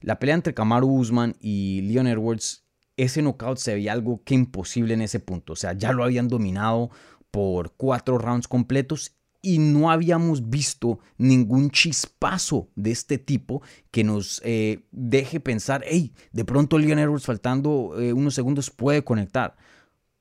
[0.00, 4.92] La pelea entre Kamaru Usman y Leon Edwards ese knockout se veía algo que imposible
[4.92, 5.54] en ese punto.
[5.54, 6.90] O sea, ya lo habían dominado
[7.30, 13.62] por cuatro rounds completos y no habíamos visto ningún chispazo de este tipo
[13.92, 19.04] que nos eh, deje pensar, hey, de pronto Leon Edwards faltando eh, unos segundos puede
[19.04, 19.56] conectar.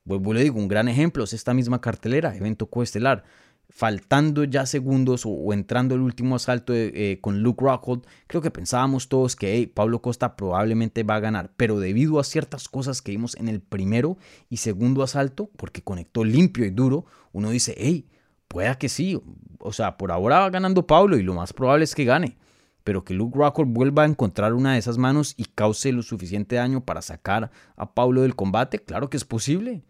[0.07, 3.25] Vuelvo le digo, un gran ejemplo es esta misma cartelera, evento coestelar.
[3.69, 9.09] Faltando ya segundos o, entrando el último asalto eh, con Luke Rockhold, creo que pensábamos
[9.09, 13.35] todos que Pablo Costa probablemente va a ganar, pero debido a ciertas cosas que vimos
[13.35, 14.17] en el primero
[14.49, 18.07] y segundo asalto, porque conectó limpio y duro, uno dice, hey,
[18.47, 19.21] pueda que sí,
[19.59, 22.37] o sea, por ahora va ganando Pablo y lo más probable es que gane,
[22.85, 26.55] pero que Luke Rockhold vuelva a encontrar una de esas manos y cause lo suficiente
[26.55, 29.83] daño para sacar a Pablo del combate, claro que es posible,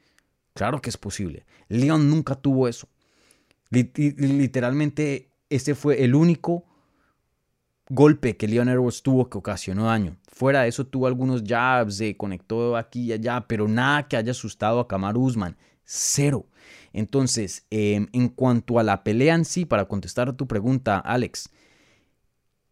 [0.58, 1.46] claro que es posible.
[1.70, 2.88] Leon nunca tuvo eso.
[3.70, 6.66] Literalmente, ese fue el único
[7.90, 10.18] golpe que Leon Edwards tuvo que ocasionó daño.
[10.28, 14.32] Fuera de eso, tuvo algunos jabs, se conectó aquí y allá, pero nada que haya
[14.32, 15.56] asustado a Kamar Usman.
[15.84, 16.48] Cero.
[16.92, 21.52] Entonces, em, en cuanto a la pelea en sí, para contestar a tu pregunta, Alex,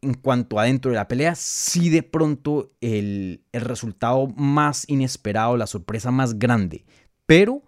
[0.02, 5.56] en cuanto a dentro de la pelea, sí de pronto el, el resultado más inesperado,
[5.56, 6.84] la sorpresa más grande.
[7.28, 7.64] Pero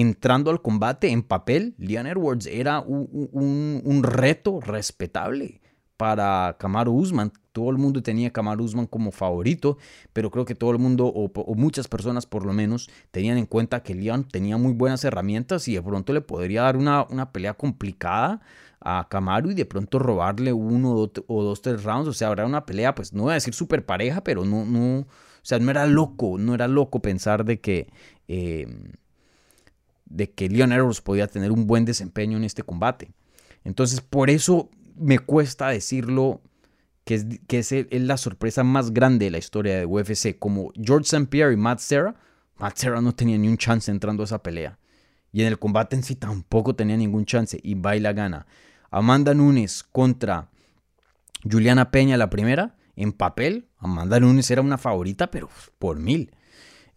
[0.00, 5.60] entrando al combate en papel, Leon Edwards era un, reto respetable
[5.96, 7.32] para Kamaru Usman.
[7.52, 9.78] Todo el mundo tenía a Usman como favorito,
[10.12, 13.82] pero creo que todo el mundo, o, muchas personas por lo menos, tenían en cuenta
[13.82, 17.54] que Leon tenía muy buenas herramientas y de pronto le podría dar una, una pelea
[17.54, 18.40] complicada
[18.80, 22.08] a Kamaru y de pronto robarle uno o dos, tres rounds.
[22.08, 25.00] O sea, habrá una pelea, pues no voy a decir súper pareja, pero no, no,
[25.00, 25.06] o
[25.42, 27.88] sea, no era loco, no era loco pensar de que...
[28.28, 28.68] Eh,
[30.08, 33.12] de que Leon Edwards podía tener un buen desempeño en este combate.
[33.64, 36.42] Entonces, por eso me cuesta decirlo
[37.04, 40.38] que es, que es, la sorpresa más grande de la historia de UFC.
[40.38, 41.26] Como George St.
[41.26, 42.14] Pierre y Matt Serra,
[42.58, 44.78] Matt Serra no tenía ni un chance entrando a esa pelea.
[45.32, 47.58] Y en el combate en sí tampoco tenía ningún chance.
[47.62, 48.46] Y baila gana.
[48.90, 50.50] Amanda Nunes contra
[51.50, 52.76] Juliana Peña la primera.
[52.96, 55.48] En papel, Amanda Nunes era una favorita, pero
[55.78, 56.32] por mil.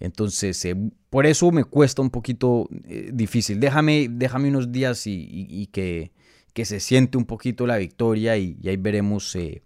[0.02, 0.76] Entonces, eh,
[1.12, 3.60] por eso me cuesta un poquito eh, difícil.
[3.60, 6.12] Déjame, déjame unos días y, que,
[6.54, 9.62] que, se siente un poquito la victoria y, ahí veremos eh,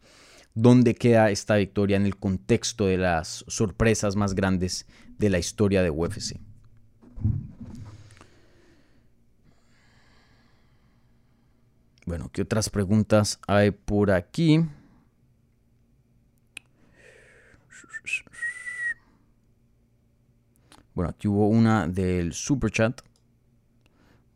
[0.54, 5.82] dónde queda esta victoria en el contexto de las sorpresas más grandes de la historia
[5.82, 6.38] de UFC.
[12.06, 14.60] Bueno, ¿qué otras preguntas hay por aquí?
[20.96, 23.02] Bueno, aquí hubo una del super chat.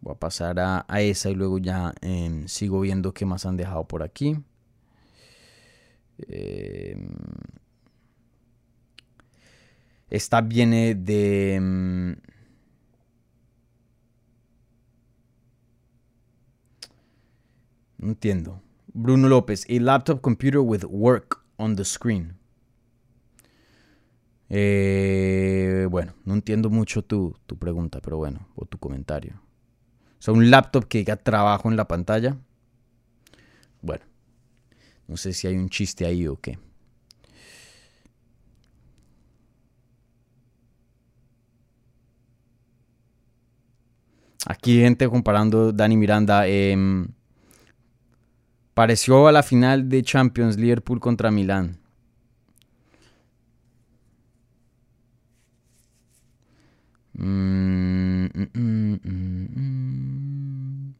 [0.01, 3.87] Voy a pasar a, esa y luego ya em, sigo viendo qué más han dejado
[3.87, 4.37] por aquí.
[6.27, 7.09] Em,
[10.09, 11.55] esta viene de...
[11.55, 12.15] Em,
[17.97, 18.61] no entiendo.
[18.93, 22.38] Bruno López, a laptop computer with work on the screen.
[24.49, 29.41] Eh, bueno, no entiendo mucho tu, pregunta, pero bueno, o tu comentario.
[30.19, 32.37] O sea, un laptop que diga trabajo en la pantalla.
[33.81, 34.03] Bueno,
[35.07, 36.57] no sé si hay un chiste ahí o qué.
[44.45, 46.47] Aquí gente comparando Dani Miranda.
[46.47, 47.07] Em,
[48.73, 51.78] pareció a la final de Champions Liverpool contra Milán.
[57.21, 60.93] Mm, mm, mm,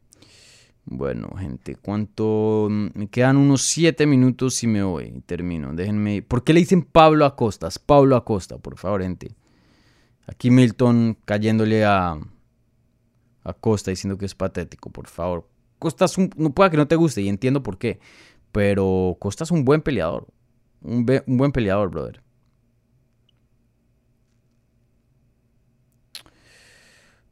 [0.84, 2.68] bueno, gente, ¿cuánto?
[2.68, 5.22] Me quedan unos 7 minutos y me voy.
[5.24, 5.72] Termino.
[5.72, 6.20] Déjenme.
[6.22, 7.68] ¿Por qué le dicen Pablo Acosta?
[7.86, 9.34] Pablo Acosta, por favor, gente.
[10.26, 12.18] Aquí Milton cayéndole a,
[13.44, 15.48] A Costa diciendo que es patético, por favor.
[15.78, 17.98] Costa es un, no pueda que no te guste y entiendo por qué.
[18.52, 20.26] Pero Costa es un buen peleador.
[20.82, 22.22] Un, un buen peleador, brother.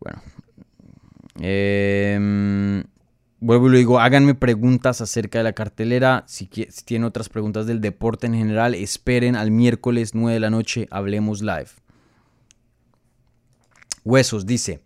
[0.08, 0.22] Bueno.
[1.40, 2.84] Eh,
[3.40, 6.24] Vuelvo y digo, háganme preguntas acerca de la cartelera.
[6.26, 10.50] Si, si, tienen otras preguntas del deporte en general, esperen al miércoles 9 de la
[10.50, 11.68] noche, hablemos live.
[14.04, 14.80] Huesos dice,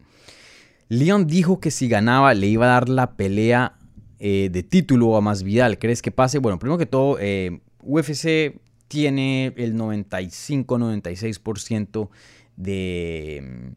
[0.88, 3.78] Leon dijo que si ganaba le iba a dar la pelea
[4.18, 5.78] eh, de título a Masvidal.
[5.78, 6.36] ¿Crees que pase?
[6.38, 12.10] Bueno, primero que todo, eh, UFC tiene el 95-96%
[12.56, 13.72] de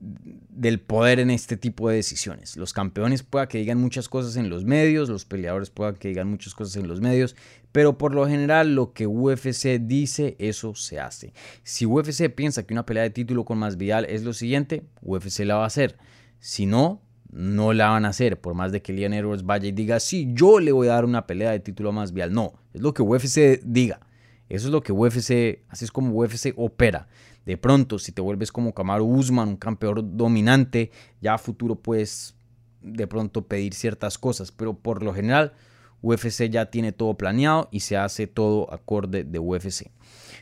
[0.00, 2.56] del poder en este tipo de decisiones.
[2.56, 6.28] Los campeones puedan que digan muchas cosas en los medios, los peleadores puedan que digan
[6.28, 7.36] muchas cosas en los medios,
[7.72, 11.32] pero por lo general lo que UFC dice, eso se hace.
[11.62, 15.56] Si UFC piensa que una pelea de título con Masvidal es lo siguiente, UFC la
[15.56, 15.96] va a hacer.
[16.38, 19.72] Si no, no la van a hacer, por más de que Leon Edwards vaya y
[19.72, 22.32] diga, sí, yo le voy a dar una pelea de título a Masvidal.
[22.32, 24.00] No, es lo que UFC diga.
[24.48, 27.08] Eso es lo que UFC, así es como UFC opera.
[27.48, 30.90] De pronto, si te vuelves como Kamaru Usman, un campeón dominante,
[31.22, 32.34] ya a futuro puedes
[32.82, 35.54] de pronto pedir ciertas cosas, pero por lo general
[36.02, 39.90] UFC ya tiene todo planeado y se hace todo acorde de UFC.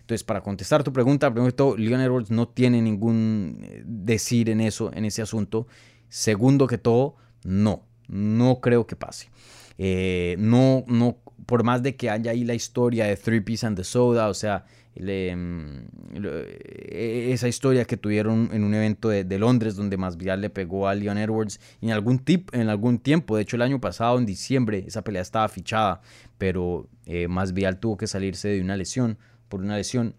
[0.01, 4.51] Entonces, para contestar tu pregunta, primero que todo, Leon Edwards no tiene ningún eh, decir
[4.51, 5.69] en eso, en ese asunto.
[6.09, 9.31] Segundo que todo, no, no creo que pase.
[9.79, 13.77] Eh, no, no, por más de que haya ahí la historia de Three Piece and
[13.77, 14.65] the Soda, o sea,
[14.99, 20.89] Mm, e, esa historia que tuvieron en un evento de, Londres donde Masvidal le pegó
[20.89, 24.25] a Leon Edwards en algún, tip, en algún tiempo, de hecho el año pasado en
[24.25, 26.01] diciembre esa pelea estaba fichada,
[26.39, 29.19] pero eh, Masvidal tuvo que salirse de una lesión,
[29.49, 30.15] por una lesión.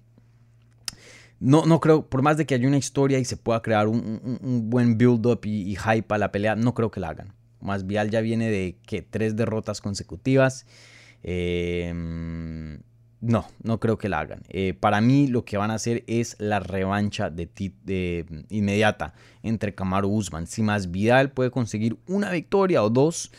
[1.40, 4.70] No, no creo, por más de que haya una historia y se pueda crear un,
[4.70, 7.34] buen build-up y, hype a la pelea, no creo que la hagan.
[7.62, 10.66] Masvidal ya viene de que tres derrotas consecutivas.
[11.24, 12.80] Eh,
[13.20, 14.44] no, no creo que la hagan.
[14.50, 17.50] Eh, para mí lo que van a hacer es la revancha de,
[17.84, 20.48] de inmediata entre Kamaru Usman.
[20.48, 23.32] Si más Vidal puede conseguir una victoria o dos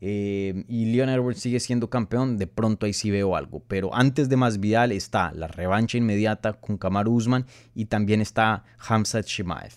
[0.00, 3.62] eh, y Leon Edwards sigue siendo campeón, de pronto ahí sí veo algo.
[3.66, 8.64] Pero antes de más Vidal está la revancha inmediata con Kamaru Usman y también está
[8.78, 9.74] Hamzat Shimaev.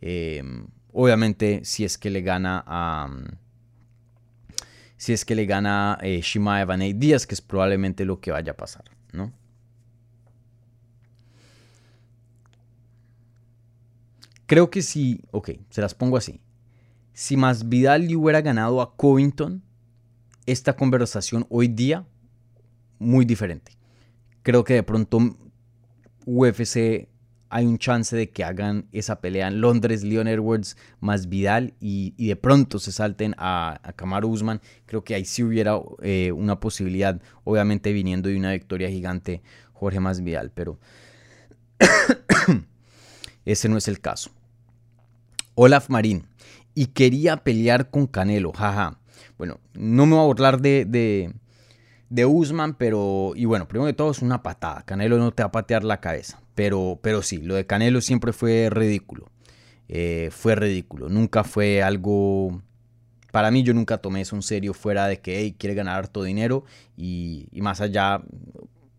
[0.00, 0.42] Eh,
[0.92, 3.08] obviamente si es que le gana a
[5.04, 8.52] si es que le gana eh, Shimaev a Díaz, que es probablemente lo que vaya
[8.52, 9.34] a pasar, ¿no?
[14.46, 16.40] Creo que si, ok, se las pongo así.
[17.12, 19.62] Si Masvidal le hubiera ganado a Covington,
[20.46, 22.06] esta conversación hoy día,
[22.98, 23.72] muy diferente.
[24.42, 25.18] Creo que de pronto
[26.24, 27.10] UFC
[27.50, 32.12] hay un chance de que hagan esa pelea en Londres, Leon Edwards más Vidal y,
[32.16, 34.60] de pronto se salten a, a Usman.
[34.86, 39.42] Creo que ahí sí hubiera eh, una posibilidad, obviamente viniendo de una victoria gigante
[39.72, 40.78] Jorge más Vidal, pero
[43.44, 44.30] ese no es el caso.
[45.54, 46.26] Olaf Marín,
[46.74, 48.98] y quería pelear con Canelo, jaja.
[49.38, 51.32] Bueno, no me voy a burlar de, de,
[52.08, 54.82] de Usman, pero, y bueno, primero de todo es una patada.
[54.82, 56.40] Canelo no te va a patear la cabeza.
[56.54, 59.30] Pero, pero sí, lo de Canelo siempre fue ridículo.
[59.88, 61.08] Eh, fue ridículo.
[61.08, 62.62] Nunca fue algo...
[63.32, 66.64] Para mí yo nunca tomé eso en serio fuera de que quiere ganar harto dinero
[66.96, 68.22] y, más allá,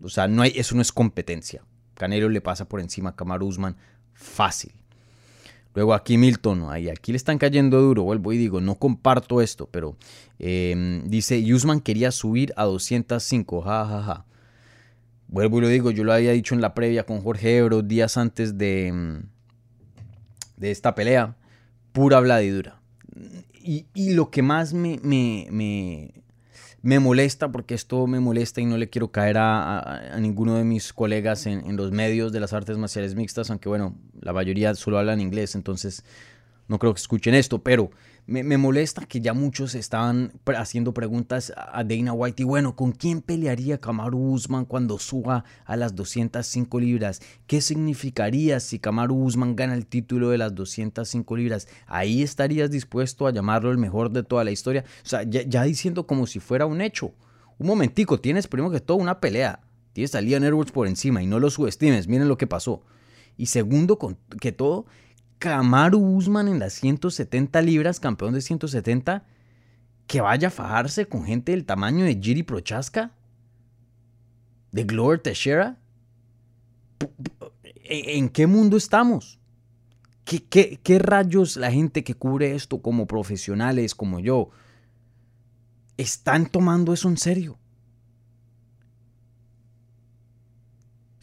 [0.01, 1.63] o sea, no hay, eso no es competencia.
[1.93, 3.77] Canelo le pasa por encima a Kamaru Usman
[4.13, 4.73] fácil.
[5.73, 9.67] Luego aquí Milton, ahí aquí le están cayendo duro, vuelvo y digo, no comparto esto,
[9.71, 9.95] pero
[10.39, 14.01] em, dice, Usman quería subir a 205, jajaja.
[14.01, 14.25] Ja, ja.
[15.35, 18.15] Vuelvo y lo digo, yo lo había dicho en la previa con Jorge Ebro días
[18.15, 19.23] antes de, mm,
[20.55, 21.35] de esta pelea.
[21.91, 22.79] Pura bladidura.
[23.61, 26.13] Y, y lo que más me, me,
[26.81, 30.63] me, molesta, porque esto me molesta y no le quiero caer a, a, ninguno de
[30.63, 34.73] mis colegas en, en, los medios de las artes marciales mixtas, aunque bueno, la mayoría
[34.73, 36.05] solo hablan inglés, entonces
[36.69, 37.91] no creo que escuchen esto, pero
[38.27, 42.41] me, molesta que ya muchos estaban haciendo preguntas a Dana White.
[42.41, 47.21] Y bueno, ¿con quién pelearía Kamaru Usman cuando suba a las 205 libras?
[47.45, 51.67] ¿Qué significaría si Kamaru Usman gana el título de las 205 libras?
[51.85, 54.85] ¿Ahí estarías dispuesto a llamarlo el mejor de toda la historia?
[55.03, 57.13] O sea, ya, diciendo como si fuera un hecho.
[57.59, 59.61] Un momentico, tienes primero que todo una pelea.
[59.93, 62.07] Tienes a Leon Edwards por encima y no lo subestimes.
[62.07, 62.81] Miren lo que pasó.
[63.37, 63.99] Y segundo
[64.41, 64.87] que todo,
[65.39, 69.25] Kamaru Usman en las 170 libras, campeón de 170,
[70.07, 73.11] que vaya a fajarse con gente del tamaño de Giri Prochaska,
[74.71, 75.77] de Glover Teixeira.
[77.83, 79.39] ¿En qué mundo estamos?
[80.23, 84.49] ¿Qué, qué, qué rayos la gente que cubre esto como profesionales como yo
[85.97, 87.59] están tomando eso en serio?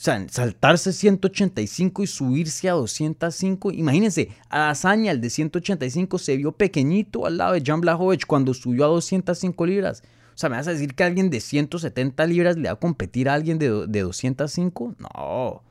[0.04, 3.70] Sea, saltarse 185 y subirse a 205.
[3.70, 8.52] Imagínense, a Azaña, el de 185, se vio pequeñito al lado de Jan Blachowicz cuando
[8.52, 10.02] subió a 205 libras.
[10.34, 13.28] O sea, ¿me vas a decir que alguien de 170 libras le va a competir
[13.28, 14.96] a alguien de, de 205?
[14.98, 15.62] No.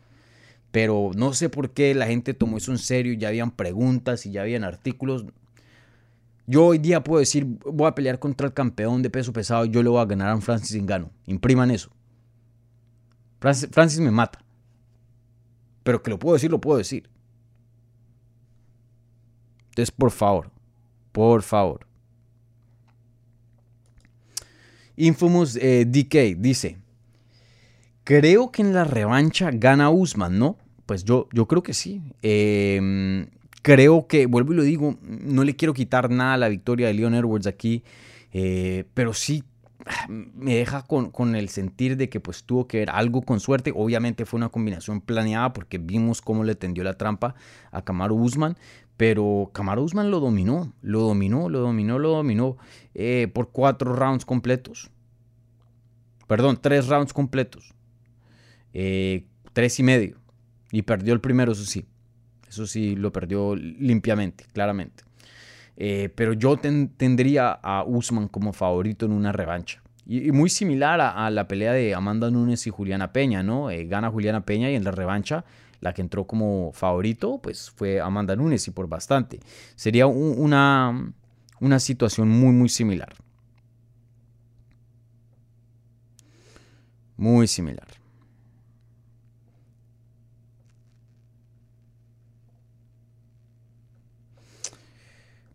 [0.71, 3.13] Pero no sé por qué la gente tomó eso en serio.
[3.13, 5.25] Ya habían preguntas y ya habían artículos.
[6.47, 9.65] Yo hoy día puedo decir, voy a pelear contra el campeón de peso pesado.
[9.65, 11.09] Yo le voy a ganar a un Francis Ngannou.
[11.25, 11.91] Impriman eso.
[13.41, 14.39] Francis, me mata.
[15.83, 17.09] Pero que lo puedo decir, lo puedo decir.
[19.69, 20.51] Entonces, por favor,
[21.11, 21.87] por favor.
[24.95, 26.77] Infamous eh, DK dice,
[28.03, 30.57] creo que en la revancha gana Usman, ¿no?
[30.85, 32.03] Pues yo, yo creo que sí.
[32.21, 33.27] Em,
[33.63, 36.93] creo que, vuelvo y lo digo, no le quiero quitar nada a la victoria de
[36.93, 37.83] Leon Edwards aquí,
[38.33, 39.43] eh, pero sí
[40.07, 43.71] me deja con, el sentir de que pues tuvo que ver algo con suerte.
[43.75, 47.36] Obviamente fue una combinación planeada porque vimos cómo le tendió la trampa
[47.71, 48.57] a Camaro Usman.
[48.97, 52.57] Pero Camaro Usman lo dominó, lo dominó, lo dominó, lo dominó
[52.93, 54.91] eh, por cuatro rounds completos.
[56.27, 57.73] Perdón, tres rounds completos.
[58.73, 60.17] Eh, tres y medio.
[60.71, 61.86] Y perdió el primero, eso sí.
[62.47, 65.03] Eso sí, lo perdió limpiamente, claramente.
[65.84, 69.82] Eh, pero yo tendría a Usman como favorito en una revancha.
[70.05, 73.71] Y, muy similar a, la pelea de Amanda Nunes y Juliana Peña, ¿no?
[73.71, 75.43] Eh, gana Juliana Peña y en la revancha
[75.79, 79.39] la que entró como favorito pues fue Amanda Nunes y por bastante.
[79.75, 81.13] Sería una,
[81.59, 83.15] una situación muy muy similar.
[87.17, 87.88] Muy similar.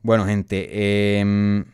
[0.06, 1.18] Bueno, gente.
[1.18, 1.64] Em,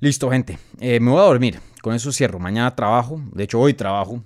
[0.00, 0.58] listo, gente.
[0.80, 1.60] Eh, me voy a dormir.
[1.82, 2.38] Con eso cierro.
[2.38, 3.20] Mañana trabajo.
[3.34, 4.24] De hecho, hoy trabajo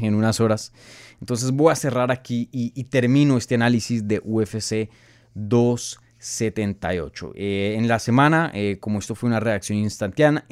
[0.00, 0.72] en unas horas.
[1.20, 4.88] Entonces voy a cerrar aquí y, termino este análisis de UFC
[5.34, 7.32] 278.
[7.34, 10.46] Eh, en la semana, eh, como esto fue una reacción instantánea,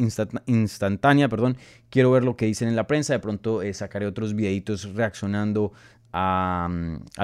[0.47, 1.57] instantánea, perdón,
[1.91, 3.13] quiero ver lo que dicen en la prensa.
[3.13, 5.73] De pronto sacaré otros videitos reaccionando
[6.13, 6.69] a,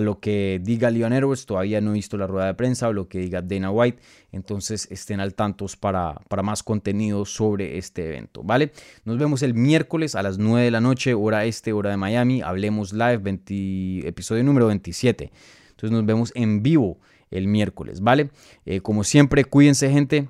[0.00, 3.08] lo que diga Leon Edwards, todavía no he visto la rueda de prensa, o lo
[3.08, 4.00] que diga Dana White,
[4.32, 8.72] entonces estén al tanto para, para más contenido sobre este evento, ¿vale?
[9.04, 12.40] Nos vemos el miércoles a las 9 de la noche, hora este, hora de Miami,
[12.42, 13.40] hablemos live,
[14.06, 15.32] episodio número 27,
[15.70, 16.98] entonces nos vemos en vivo
[17.30, 18.30] el miércoles, ¿vale?
[18.64, 20.28] Eh, como siempre, cuídense gente.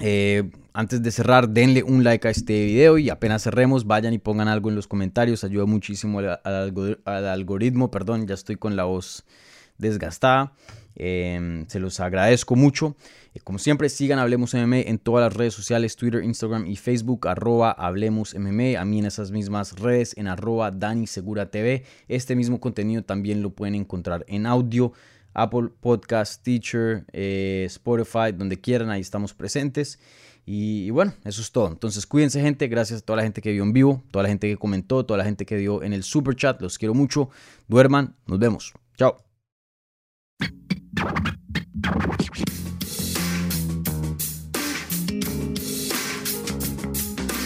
[0.00, 4.18] Eh, antes de cerrar, denle un like a este video y apenas cerremos, vayan y
[4.18, 5.44] pongan algo en los comentarios.
[5.44, 6.40] Ayuda muchísimo al,
[7.04, 7.90] algoritmo.
[7.90, 9.24] Perdón, ya estoy con la voz
[9.78, 10.54] desgastada.
[10.94, 12.96] Em, se los agradezco mucho.
[13.34, 17.28] Eh, como siempre, sigan Hablemos MMA en todas las redes sociales, Twitter, Instagram y Facebook,
[17.28, 18.34] arroba Hablemos.
[18.34, 21.84] A mí en esas mismas redes, en arroba Dani Segura TV.
[22.08, 24.92] Este mismo contenido también lo pueden encontrar en audio.
[25.34, 29.98] Apple Podcast, Teacher, eh, Spotify, donde quieran, ahí estamos presentes.
[30.44, 31.68] Y, bueno, eso es todo.
[31.68, 34.48] Entonces cuídense gente, gracias a toda la gente que vio en vivo, toda la gente
[34.48, 37.30] que comentó, toda la gente que dio en el super chat, los quiero mucho.
[37.68, 38.72] Duerman, nos vemos.
[38.96, 39.16] Chao.